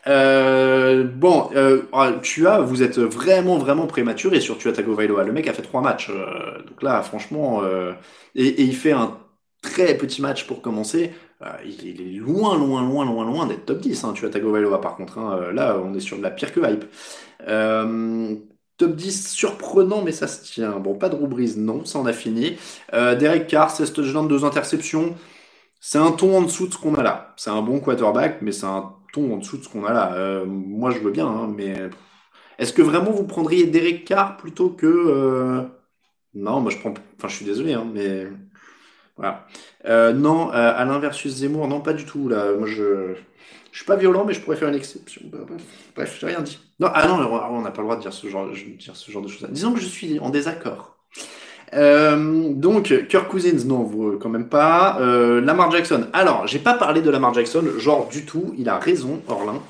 [0.07, 5.25] Euh, bon, euh, ah, tu as, vous êtes vraiment, vraiment prématuré sur Tua Tagovailoa.
[5.25, 6.11] Le mec a fait trois matchs.
[6.11, 7.63] Euh, donc là, franchement,
[8.35, 9.19] et, et, il fait un
[9.63, 11.13] très petit match pour commencer.
[11.65, 14.05] il est loin, loin, loin, loin, loin d'être top 10.
[14.05, 15.19] Hein, Tua Tagovailoa, par contre.
[15.19, 16.85] Hein, là, on est sur de la pire que hype.
[17.49, 18.37] Euh,
[18.77, 20.79] top 10 surprenant, mais ça se tient.
[20.79, 22.57] Bon, pas de Brees, non, ça en a fini.
[22.95, 25.15] Euh, Derek Carr, 16 touchdowns, 2 interceptions.
[25.85, 27.35] C'est un ton en dessous de ce qu'on a là.
[27.37, 30.15] C'est un bon quarterback, mais c'est un ton en dessous de ce qu'on a là.
[30.15, 31.75] Euh, moi, je veux bien, hein, mais
[32.59, 35.67] est-ce que vraiment vous prendriez Derek Carr plutôt que.
[36.35, 36.95] Non, moi je prends.
[37.19, 38.29] Enfin, je suis désolé, hein, mais.
[39.17, 39.47] Voilà.
[40.15, 42.29] non, Alain versus Zemmour, non, pas du tout.
[42.29, 43.15] Là, moi je.
[43.73, 45.23] Je suis pas violent, mais je pourrais faire une exception.
[45.25, 45.39] Bah,
[45.97, 46.61] bref, je n'ai rien dit.
[46.79, 49.49] Non, ah non, on n'a pas le droit de dire ce genre de choses.
[49.51, 50.92] Disons que je suis en désaccord.
[51.75, 54.99] Euh, donc, Kirk Cousins, non, vous, quand même pas.
[55.01, 56.07] Euh, Lamar Jackson.
[56.13, 58.55] Alors, j'ai pas parlé de Lamar Jackson, genre du tout.
[58.59, 59.63] Il a raison, Orlin.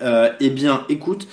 [0.00, 1.28] Euh, eh bien, écoute,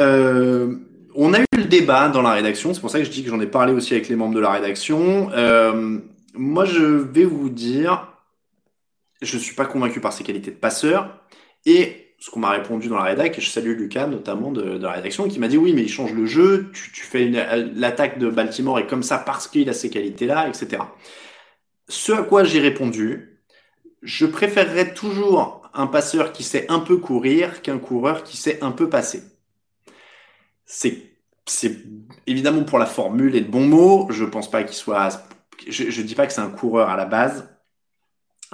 [0.00, 0.74] euh,
[1.14, 2.74] on a eu le débat dans la rédaction.
[2.74, 4.40] C'est pour ça que je dis que j'en ai parlé aussi avec les membres de
[4.40, 5.30] la rédaction.
[6.34, 8.08] moi, je vais vous dire,
[9.22, 11.18] je suis pas convaincu par ses qualités de passeur.
[11.64, 14.92] Et ce qu'on m'a répondu dans la rédac, et je salue Lucas notamment de, la
[14.92, 17.30] rédaction, qui m'a dit oui, mais il change le jeu, tu, fais
[17.74, 20.82] l'attaque de Baltimore et comme ça parce qu'il a ces qualités-là, etc.
[21.88, 23.40] Ce à quoi j'ai répondu,
[24.02, 28.72] je préférerais toujours un passeur qui sait un peu courir qu'un coureur qui sait un
[28.72, 29.22] peu passer.
[30.64, 31.08] C'est
[31.46, 31.78] c'est
[32.26, 34.06] évidemment pour la formule et le bon mot.
[34.10, 35.22] Je pense pas qu'il soit.
[35.66, 37.48] Je, ne dis pas que c'est un coureur à la base.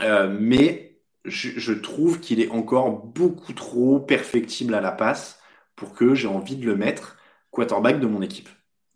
[0.01, 0.94] Euh, mais
[1.25, 5.41] je, trouve qu'il est encore beaucoup trop perfectible à la passe
[5.77, 7.17] pour que j'ai envie de le mettre
[7.51, 8.49] quarterback de mon équipe.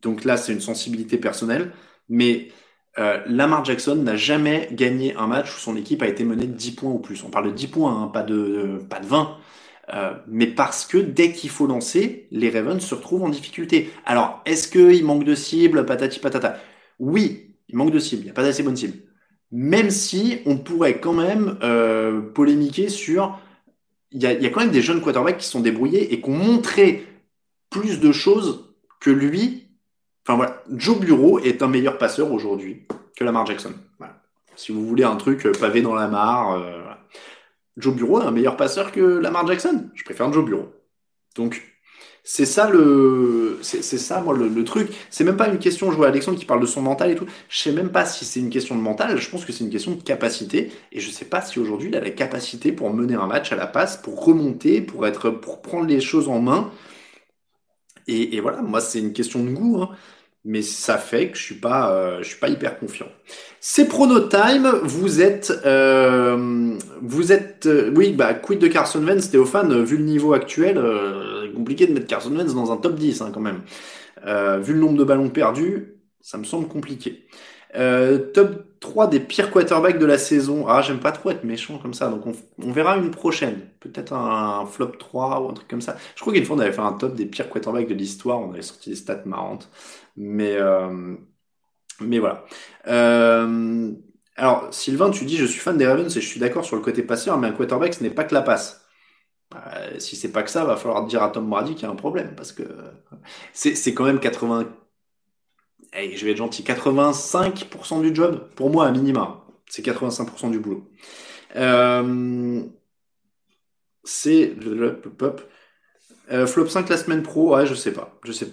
[0.03, 1.73] Donc là, c'est une sensibilité personnelle,
[2.09, 2.49] mais
[2.99, 6.53] euh, Lamar Jackson n'a jamais gagné un match où son équipe a été menée de
[6.53, 7.25] 10 points ou plus.
[7.25, 9.37] On parle de 10 points, hein, pas, de, pas de 20.
[9.95, 13.91] Euh, mais parce que dès qu'il faut lancer, les Ravens se retrouvent en difficulté.
[14.05, 16.59] Alors, est-ce qu'il manque de cible, patati patata
[16.99, 19.08] Oui, il manque de cible, il n'y a pas d'assez bonne cible
[19.51, 23.39] même si on pourrait quand même euh, polémiquer sur.
[24.11, 27.07] Il y, a, quand même des jeunes quarterbacks qui sont débrouillés et qui ont montré
[27.69, 29.67] plus de choses que lui.
[30.25, 32.87] Enfin voilà, Joe Bureau est un meilleur passeur aujourd'hui
[33.17, 33.75] que Lamar Jackson.
[34.57, 36.83] Si vous voulez un truc euh, pavé dans la mare, euh,
[37.77, 39.89] Joe Bureau est un meilleur passeur que Lamar Jackson.
[39.95, 40.73] Je préfère Joe Bureau.
[41.37, 41.63] Donc,
[42.31, 44.91] C'est ça le, c'est ça moi le, truc.
[45.09, 45.91] C'est même pas une question.
[45.91, 47.25] Je vois Alexandre qui parle de son mental et tout.
[47.49, 49.17] Je sais même pas si c'est une question de mental.
[49.17, 50.71] Je pense que c'est une question de capacité.
[50.93, 53.57] Et je sais pas si aujourd'hui il a la capacité pour mener un match à
[53.57, 56.71] la passe, pour remonter, pour être, pour prendre les choses en main.
[58.09, 59.81] Et, voilà, moi c'est une question de goût.
[59.81, 59.97] Hein
[60.45, 63.09] mais ça fait que je suis pas, euh, je suis pas hyper confiant.
[63.61, 69.83] C'est Pronotime, vous êtes, euh, vous êtes, euh, oui, bah, quid de Carson Wentz, Théophane,
[69.83, 70.79] vu le niveau actuel,
[71.53, 73.63] compliqué de mettre Carson Wentz dans un top 10 hein, quand même.
[74.63, 77.27] vu le nombre de ballons perdus, ça me semble compliqué.
[77.75, 80.67] top 3 des pires quarterbacks de la saison.
[80.69, 82.25] Ah, j'aime pas trop être méchant comme ça, donc
[82.63, 83.61] on, verra une prochaine.
[83.81, 85.97] Peut-être un, flop 3 ou un truc comme ça.
[86.15, 88.53] Je crois qu'une fois on avait fait un top des pires quarterbacks de l'histoire, on
[88.53, 89.69] avait sorti des stats marrantes.
[90.17, 91.17] Mais, euh,
[92.01, 92.45] mais voilà.
[92.89, 93.93] Euh,
[94.37, 96.83] alors, Sylvain, tu dis je suis fan des Ravens et je suis d'accord sur le
[96.83, 98.85] côté passeur, mais un quarterback, ce n'est pas que la passe.
[99.55, 101.91] Euh, si c'est pas que ça, va falloir dire à Tom Brady qu'il y a
[101.91, 102.65] un problème parce que
[103.53, 104.69] c'est quand même 80.
[105.95, 109.45] je vais être gentil, 85% du job pour moi à minima.
[109.67, 110.91] C'est 85% du boulot.
[114.05, 115.03] c'est le,
[116.47, 118.19] flop 5 la semaine pro, ouais, je sais pas.
[118.25, 118.49] Je sais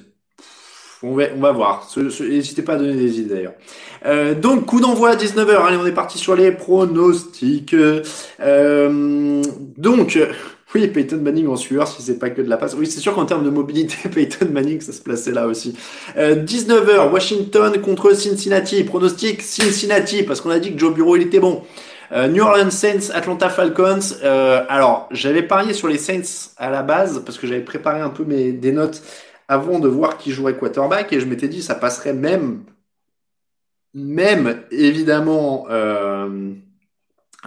[1.05, 1.87] on va, voir.
[1.97, 3.53] N'hésitez pas à donner des idées d'ailleurs.
[4.05, 5.65] Euh, donc, coup d'envoi à 19h.
[5.65, 7.75] Allez, on est parti sur les pronostics.
[8.39, 9.43] Euh,
[9.77, 10.17] donc,
[10.75, 12.75] oui, Peyton Manning en sueur, si c'est pas que de la passe.
[12.77, 15.75] Oui, c'est sûr qu'en termes de mobilité, Peyton Manning, ça se plaçait là aussi.
[16.15, 18.83] 19h, euh, Washington contre Cincinnati.
[18.83, 21.63] Pronostic Cincinnati, parce qu'on a dit que Joe Bureau, il était bon.
[22.29, 23.99] New Orleans Saints, Atlanta Falcons.
[24.69, 28.23] alors, j'avais parié sur les Saints à la base parce que j'avais préparé un peu
[28.23, 29.01] mes des notes
[29.47, 32.63] avant de voir qui jouerait quarterback et je m'étais dit ça passerait même,
[33.93, 36.53] même évidemment euh,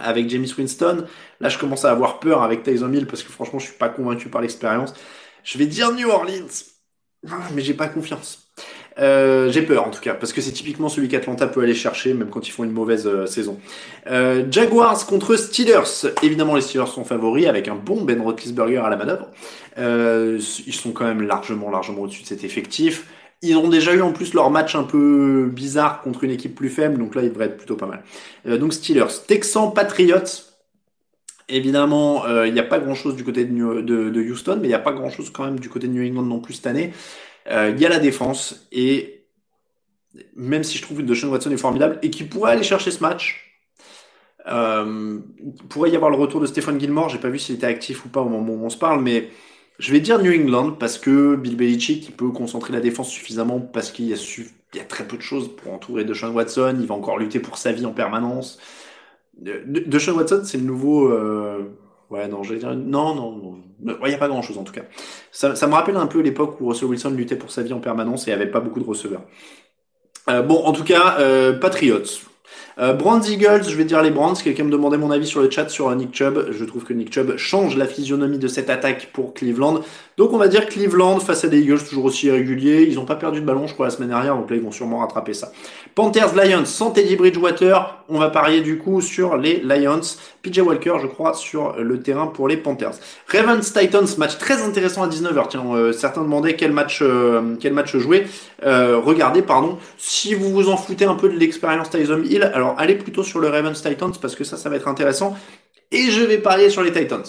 [0.03, 1.05] avec James Winston.
[1.39, 3.89] Là, je commence à avoir peur avec Tyson Hill parce que franchement, je suis pas
[3.89, 4.93] convaincu par l'expérience.
[5.43, 6.47] Je vais dire New Orleans,
[7.29, 8.49] ah, mais j'ai pas confiance.
[8.99, 12.13] Euh, j'ai peur en tout cas, parce que c'est typiquement celui qu'Atlanta peut aller chercher,
[12.13, 13.57] même quand ils font une mauvaise euh, saison.
[14.07, 16.11] Euh, Jaguars contre Steelers.
[16.21, 19.29] Évidemment, les Steelers sont favoris avec un bon Ben Roethlisberger à la manœuvre.
[19.77, 23.05] ils sont quand même largement, largement au-dessus de cet effectif.
[23.41, 26.69] Ils ont déjà eu en plus leur match un peu bizarre contre une équipe plus
[26.69, 28.03] faible, donc là ils devraient être plutôt pas mal.
[28.59, 30.43] donc Steelers, Texans, Patriots.
[31.47, 34.91] Évidemment, il n'y a pas grand-chose du côté de, Houston, mais il n'y a pas
[34.91, 36.91] grand-chose quand même du côté de New England non plus cette année.
[37.49, 39.25] Euh, il y a la défense et
[40.35, 43.01] même si je trouve que Deshaun Watson est formidable et qui pourrait aller chercher ce
[43.01, 43.45] match,
[44.47, 47.09] euh, il pourrait y avoir le retour de Stephen Gilmore.
[47.09, 49.29] J'ai pas vu s'il était actif ou pas au moment où on se parle, mais
[49.79, 53.91] je vais dire New England parce que Bill Belichick peut concentrer la défense suffisamment parce
[53.91, 56.77] qu'il y, a très peu de choses pour entourer Deshaun Watson.
[56.79, 58.59] Il va encore lutter pour sa vie en permanence.
[59.37, 61.09] De, Deshaun Watson, c'est le nouveau.
[61.11, 61.69] Euh,
[62.09, 62.75] Ouais, non, j'allais dire.
[62.75, 63.59] Non, non, non.
[64.03, 64.81] Il n'y a pas grand chose en tout cas.
[65.31, 67.79] Ça, ça me rappelle un peu l'époque où Russell Wilson luttait pour sa vie en
[67.79, 69.21] permanence et avait pas beaucoup de receveurs.
[70.27, 72.28] Euh, bon, en tout cas, euh, Patriots.
[72.79, 74.35] Euh, Brands Eagles, je vais dire les Brands.
[74.35, 76.51] Quelqu'un me demandait mon avis sur le chat sur Nick Chubb.
[76.51, 79.81] Je trouve que Nick Chubb change la physionomie de cette attaque pour Cleveland.
[80.17, 82.85] Donc on va dire Cleveland face à des Eagles toujours aussi irréguliers.
[82.89, 84.35] Ils n'ont pas perdu de ballon, je crois, la semaine dernière.
[84.35, 85.51] Donc là, ils vont sûrement rattraper ça.
[85.95, 88.03] Panthers Lions sans Bridgewater.
[88.07, 90.01] On va parier du coup sur les Lions.
[90.41, 92.93] PJ Walker, je crois, sur le terrain pour les Panthers.
[93.27, 95.47] Ravens Titans, match très intéressant à 19h.
[95.49, 98.25] Tiens, euh, certains demandaient quel match, euh, quel match jouer.
[98.65, 99.77] Euh, regardez, pardon.
[99.97, 103.39] Si vous vous en foutez un peu de l'expérience Tyson Hill, alors allez plutôt sur
[103.39, 105.35] le Ravens Titans parce que ça, ça va être intéressant.
[105.91, 107.23] Et je vais parier sur les Titans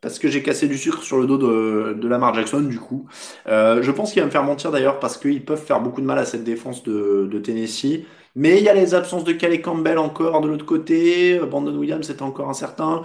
[0.00, 3.06] parce que j'ai cassé du sucre sur le dos de, Lamar Jackson du coup.
[3.46, 6.18] je pense qu'il va me faire mentir d'ailleurs parce qu'ils peuvent faire beaucoup de mal
[6.18, 8.04] à cette défense de, de Tennessee.
[8.34, 11.38] Mais il y a les absences de Calais Campbell encore de l'autre côté.
[11.38, 13.02] Brandon Williams c'est encore incertain.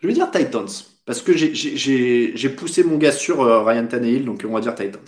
[0.00, 0.95] Je vais dire Titans.
[1.06, 5.00] Parce que j'ai poussé mon gars sur euh, Ryan Tannehill, donc on va dire Titans.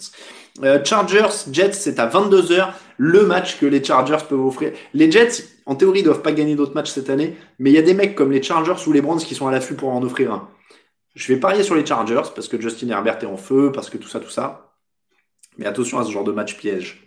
[0.62, 4.72] Euh, Chargers, Jets, c'est à 22h, le match que les Chargers peuvent offrir.
[4.94, 7.82] Les Jets, en théorie, doivent pas gagner d'autres matchs cette année, mais il y a
[7.82, 10.32] des mecs comme les Chargers ou les Browns qui sont à l'affût pour en offrir
[10.32, 10.48] un.
[11.16, 13.98] Je vais parier sur les Chargers, parce que Justin Herbert est en feu, parce que
[13.98, 14.67] tout ça, tout ça.
[15.58, 17.02] Mais attention à ce genre de match piège.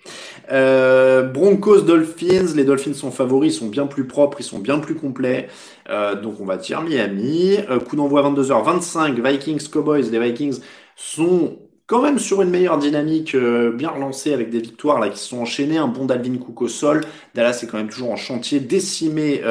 [0.52, 4.80] Euh, Broncos Dolphins, les Dolphins sont favoris, ils sont bien plus propres, ils sont bien
[4.80, 5.48] plus complets.
[5.90, 7.58] Euh, donc on va dire Miami.
[7.70, 10.10] Euh, coup d'envoi 22h25, Vikings Cowboys.
[10.12, 10.60] Les Vikings
[10.98, 15.40] sont quand même sur une meilleure dynamique, bien relancée avec des victoires là qui sont
[15.40, 15.78] enchaînées.
[15.78, 17.02] Un bon Dalvin Cook au sol.
[17.36, 19.42] Dallas est quand même toujours en chantier, décimé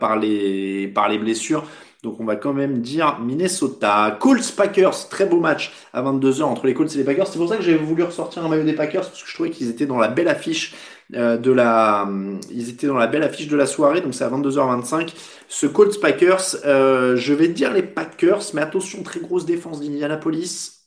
[0.00, 1.66] par les par les blessures.
[2.02, 4.16] Donc on va quand même dire Minnesota.
[4.20, 7.26] Colts Packers, très beau match à 22h entre les Colts et les Packers.
[7.26, 9.50] C'est pour ça que j'ai voulu ressortir un maillot des Packers parce que je trouvais
[9.50, 10.74] qu'ils étaient dans la belle affiche
[11.14, 12.08] euh, de la
[12.50, 15.12] ils étaient dans la belle affiche de la soirée donc c'est à 22h25.
[15.48, 20.80] Ce Colts Packers, euh, je vais dire les Packers mais attention très grosse défense d'Indianapolis.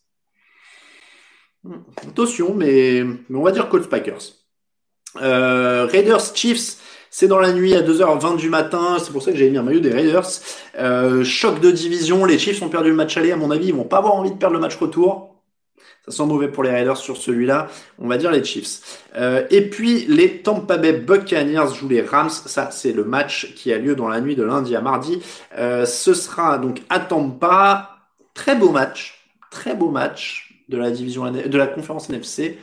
[1.98, 4.34] Attention, mais, mais on va dire Colts Packers.
[5.22, 6.78] Euh, Raiders Chiefs,
[7.16, 9.62] c'est dans la nuit à 2h20 du matin, c'est pour ça que j'ai mis un
[9.62, 10.28] maillot des Raiders.
[10.80, 13.74] Euh, choc de division, les Chiefs ont perdu le match aller, à mon avis, ils
[13.74, 15.36] vont pas avoir envie de perdre le match retour.
[16.06, 17.68] Ça sent mauvais pour les Raiders sur celui-là.
[18.00, 19.04] On va dire les Chiefs.
[19.16, 22.32] Euh, et puis les Tampa Bay Buccaneers jouent les Rams.
[22.32, 25.22] Ça, c'est le match qui a lieu dans la nuit de lundi à mardi.
[25.56, 27.92] Euh, ce sera donc à Tampa.
[28.34, 29.30] Très beau match.
[29.52, 32.58] Très beau match de la division de la conférence NFC.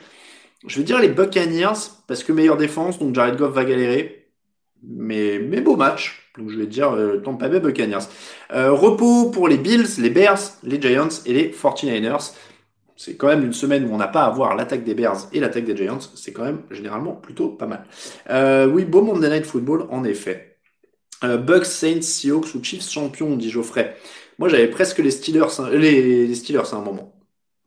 [0.67, 4.20] Je vais dire les Buccaneers parce que meilleure défense, donc Jared Goff va galérer.
[4.83, 6.31] Mais, beau match.
[6.37, 8.07] Donc je vais dire euh, Tampa Bay Buccaneers.
[8.49, 12.33] repos pour les Bills, les Bears, les Giants et les 49ers.
[13.03, 15.39] C'est quand même une semaine où on n'a pas à voir l'attaque des Bears et
[15.39, 15.97] l'attaque des Giants.
[16.13, 17.83] C'est quand même généralement plutôt pas mal.
[18.29, 20.59] Euh, oui, beau Monday Night Football, en effet.
[21.23, 23.97] Euh, Bucks, Saints, Seahawks ou Chiefs champions, dit Geoffrey.
[24.37, 27.19] Moi, j'avais presque les Steelers, hein, les, Steelers à un moment.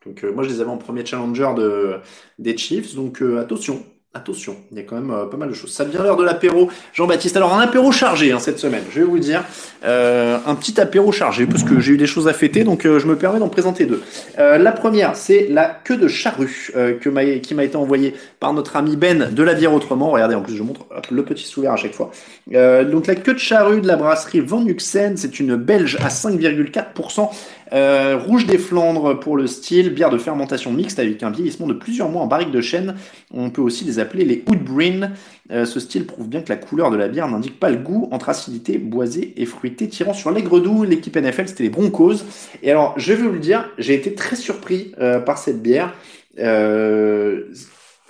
[0.07, 1.97] Donc, euh, moi, je les avais en premier challenger de,
[2.39, 2.95] des Chiefs.
[2.95, 3.85] Donc, attention,
[4.16, 5.73] Attention, il y a quand même euh, pas mal de choses.
[5.73, 6.70] Ça devient l'heure de l'apéro.
[6.93, 9.43] Jean-Baptiste, alors un apéro chargé hein, cette semaine, je vais vous dire.
[9.85, 13.01] Euh, un petit apéro chargé, parce que j'ai eu des choses à fêter, donc euh,
[13.01, 14.05] je me permets d'en présenter deux.
[14.39, 18.95] la première, c'est la queue de charrue que qui m'a été envoyée par notre ami
[18.95, 20.11] Ben de la bière autrement.
[20.11, 22.12] Regardez, en plus je montre le petit sourire à chaque fois.
[22.53, 27.31] donc la queue de charrue de la brasserie Van Nuxen, c'est une belge à 5,4%.
[27.73, 31.74] Euh, rouge des Flandres pour le style, bière de fermentation mixte avec un vieillissement de
[31.74, 32.97] plusieurs mois en barrique de chêne.
[33.32, 35.12] On peut aussi les appeler les Woodbreen.
[35.51, 38.09] Euh, ce style prouve bien que la couleur de la bière n'indique pas le goût
[38.12, 40.85] entre acidité, boisée et fruité, tirant sur l'aigre doux.
[40.85, 42.24] L'équipe NFL, c'était les Broncos.
[42.62, 45.95] Et alors, je vais vous le dire, j'ai été très surpris euh, par cette bière.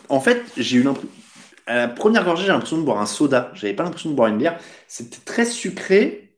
[0.09, 1.09] en fait, j'ai eu l'impression
[1.67, 3.51] à la première gorgée, j'ai l'impression de boire un soda.
[3.55, 4.59] J'avais pas l'impression de boire une bière.
[4.87, 6.35] C'était très sucré.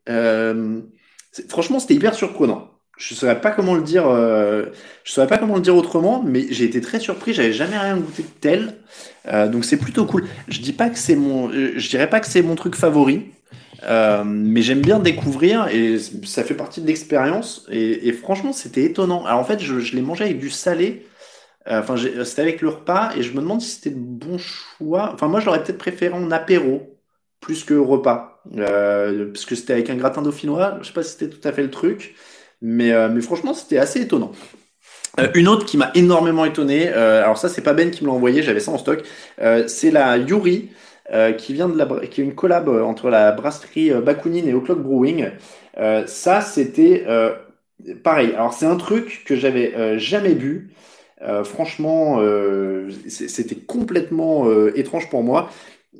[1.49, 4.67] franchement, c'était hyper surprenant je saurais pas comment le dire euh,
[5.05, 7.97] je saurais pas comment le dire autrement mais j'ai été très surpris j'avais jamais rien
[7.97, 8.75] goûté de tel.
[9.27, 10.27] Euh, donc c'est plutôt cool.
[10.49, 13.33] Je dis pas que c'est mon euh, je dirais pas que c'est mon truc favori
[14.25, 19.25] mais j'aime bien découvrir et ça fait partie de l'expérience et, franchement c'était étonnant.
[19.27, 21.07] Alors en fait je, l'ai mangé avec du salé
[21.69, 21.95] enfin
[22.25, 25.13] c'était avec le repas et je me demande si c'était le bon choix.
[25.13, 26.99] Enfin moi je l'aurais peut-être préféré en apéro
[27.41, 30.79] plus que repas parce que c'était avec un gratin dauphinois.
[30.81, 32.17] Je sais pas si c'était tout à fait le truc
[32.61, 34.33] mais, euh, mais franchement, c'était assez étonnant.
[35.19, 38.09] Euh, une autre qui m'a énormément étonné, euh, alors ça c'est pas Ben qui me
[38.09, 39.03] l'a envoyé, j'avais ça en stock,
[39.67, 40.71] c'est la Yuri
[41.39, 45.31] qui vient de la qui est une collab entre la brasserie Bakunin et O'Clock Brewing.
[46.07, 47.07] ça c'était
[48.03, 48.33] pareil.
[48.35, 50.75] Alors c'est un truc que j'avais jamais bu.
[51.45, 52.21] franchement,
[53.09, 55.49] c'était complètement étrange pour moi.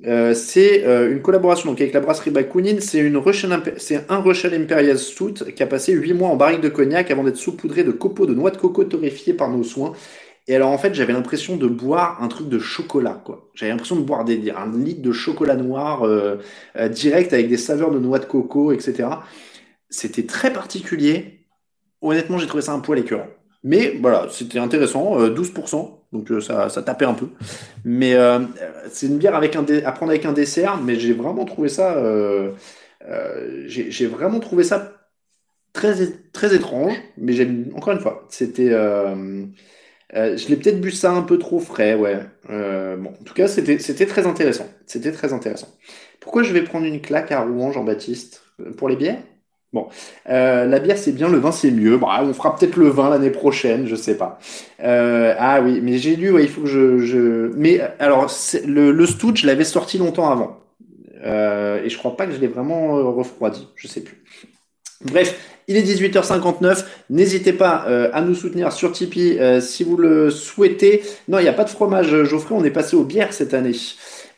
[0.05, 2.81] Euh, c'est euh, une collaboration donc avec la brasserie Bakunin.
[2.81, 7.25] C'est un Russian Imperial Stout qui a passé 8 mois en barrique de cognac avant
[7.25, 9.93] d'être saupoudré de copeaux de noix de coco torréfiés par nos soins.
[10.49, 13.51] Et alors en fait, j'avais l'impression de boire un truc de chocolat, quoi.
[13.55, 16.37] J'avais l'impression de boire des, un litre de chocolat noir euh,
[16.91, 19.09] direct avec des saveurs de noix de coco, etc.
[19.91, 21.47] C'était très particulier.
[22.01, 23.27] Honnêtement, j'ai trouvé ça un poil écœurant.
[23.65, 27.29] Mais voilà, c'était intéressant, 12% donc euh, ça, ça, tapait un peu.
[27.85, 28.41] Mais euh,
[28.91, 31.97] c'est une bière avec un à prendre avec un dessert, mais j'ai vraiment trouvé ça,
[31.97, 32.53] euh,
[33.67, 34.93] j'ai vraiment trouvé ça
[35.73, 35.95] très,
[36.33, 41.39] très étrange, mais j'aime encore une fois, c'était, je l'ai peut-être bu ça un peu
[41.39, 42.19] trop frais, ouais.
[42.49, 45.69] bon, en tout cas, c'était très intéressant, c'était très intéressant.
[46.21, 48.43] Pourquoi je vais prendre une claque à Rouen, Jean-Baptiste,
[48.77, 49.23] pour les bières?
[49.77, 49.89] Bon,
[50.31, 51.99] euh, la bière c'est bien, le vin c'est mieux.
[51.99, 54.39] Bon, on fera peut-être le vin l'année prochaine, je sais pas.
[54.83, 57.51] Euh, ah oui, mais j'ai lu, il faut que je, je...
[57.57, 58.33] Mais alors,
[58.67, 60.61] le, le stout, je l'avais sorti longtemps avant.
[61.27, 64.17] Euh, et je crois pas que je l'ai vraiment refroidi, je sais plus.
[65.05, 65.39] Bref,
[65.69, 66.87] il est 18h59.
[67.11, 67.85] N'hésitez pas
[68.15, 71.03] à nous soutenir sur Tipeee si vous le souhaitez.
[71.29, 72.55] Non, il n'y a pas de fromage, Geoffrey.
[72.57, 73.77] On est passé aux bières cette année.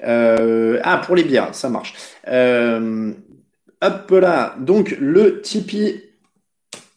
[0.02, 1.94] ah, pour les bières, ça marche.
[3.81, 6.03] Hop là, donc le Tipeee.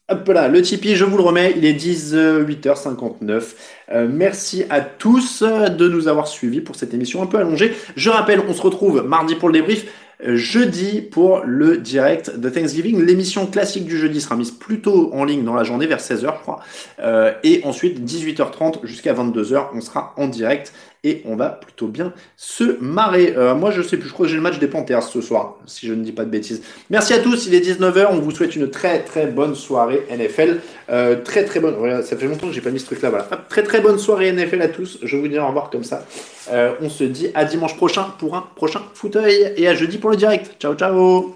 [0.10, 3.44] Hop là, le Tipeee, je vous le remets, il est 18h59.
[3.92, 7.74] Euh, merci à tous de nous avoir suivis pour cette émission un peu allongée.
[7.96, 9.86] Je rappelle, on se retrouve mardi pour le débrief,
[10.26, 13.06] euh, jeudi pour le direct de Thanksgiving.
[13.06, 16.42] L'émission classique du jeudi sera mise plutôt en ligne dans la journée vers 16h, je
[16.42, 16.62] crois.
[17.00, 22.14] Euh, et ensuite, 18h30 jusqu'à 22h, on sera en direct et on va plutôt bien
[22.38, 23.34] se marrer.
[23.36, 25.58] Euh, moi, je sais plus, je crois que j'ai le match des Panthers ce soir,
[25.66, 26.62] si je ne dis pas de bêtises.
[26.90, 30.60] Merci à tous, il est 19h, on vous souhaite une très très bonne soirée NFL.
[30.90, 33.28] Euh, très très bonne, ça fait longtemps que j'ai pas mis ce truc là, voilà.
[33.50, 36.06] très très bonne soirée NFL à tous, je vous dis au revoir comme ça.
[36.52, 40.10] Euh, on se dit à dimanche prochain pour un prochain fauteuil et à jeudi pour
[40.10, 40.56] le direct.
[40.60, 41.36] Ciao ciao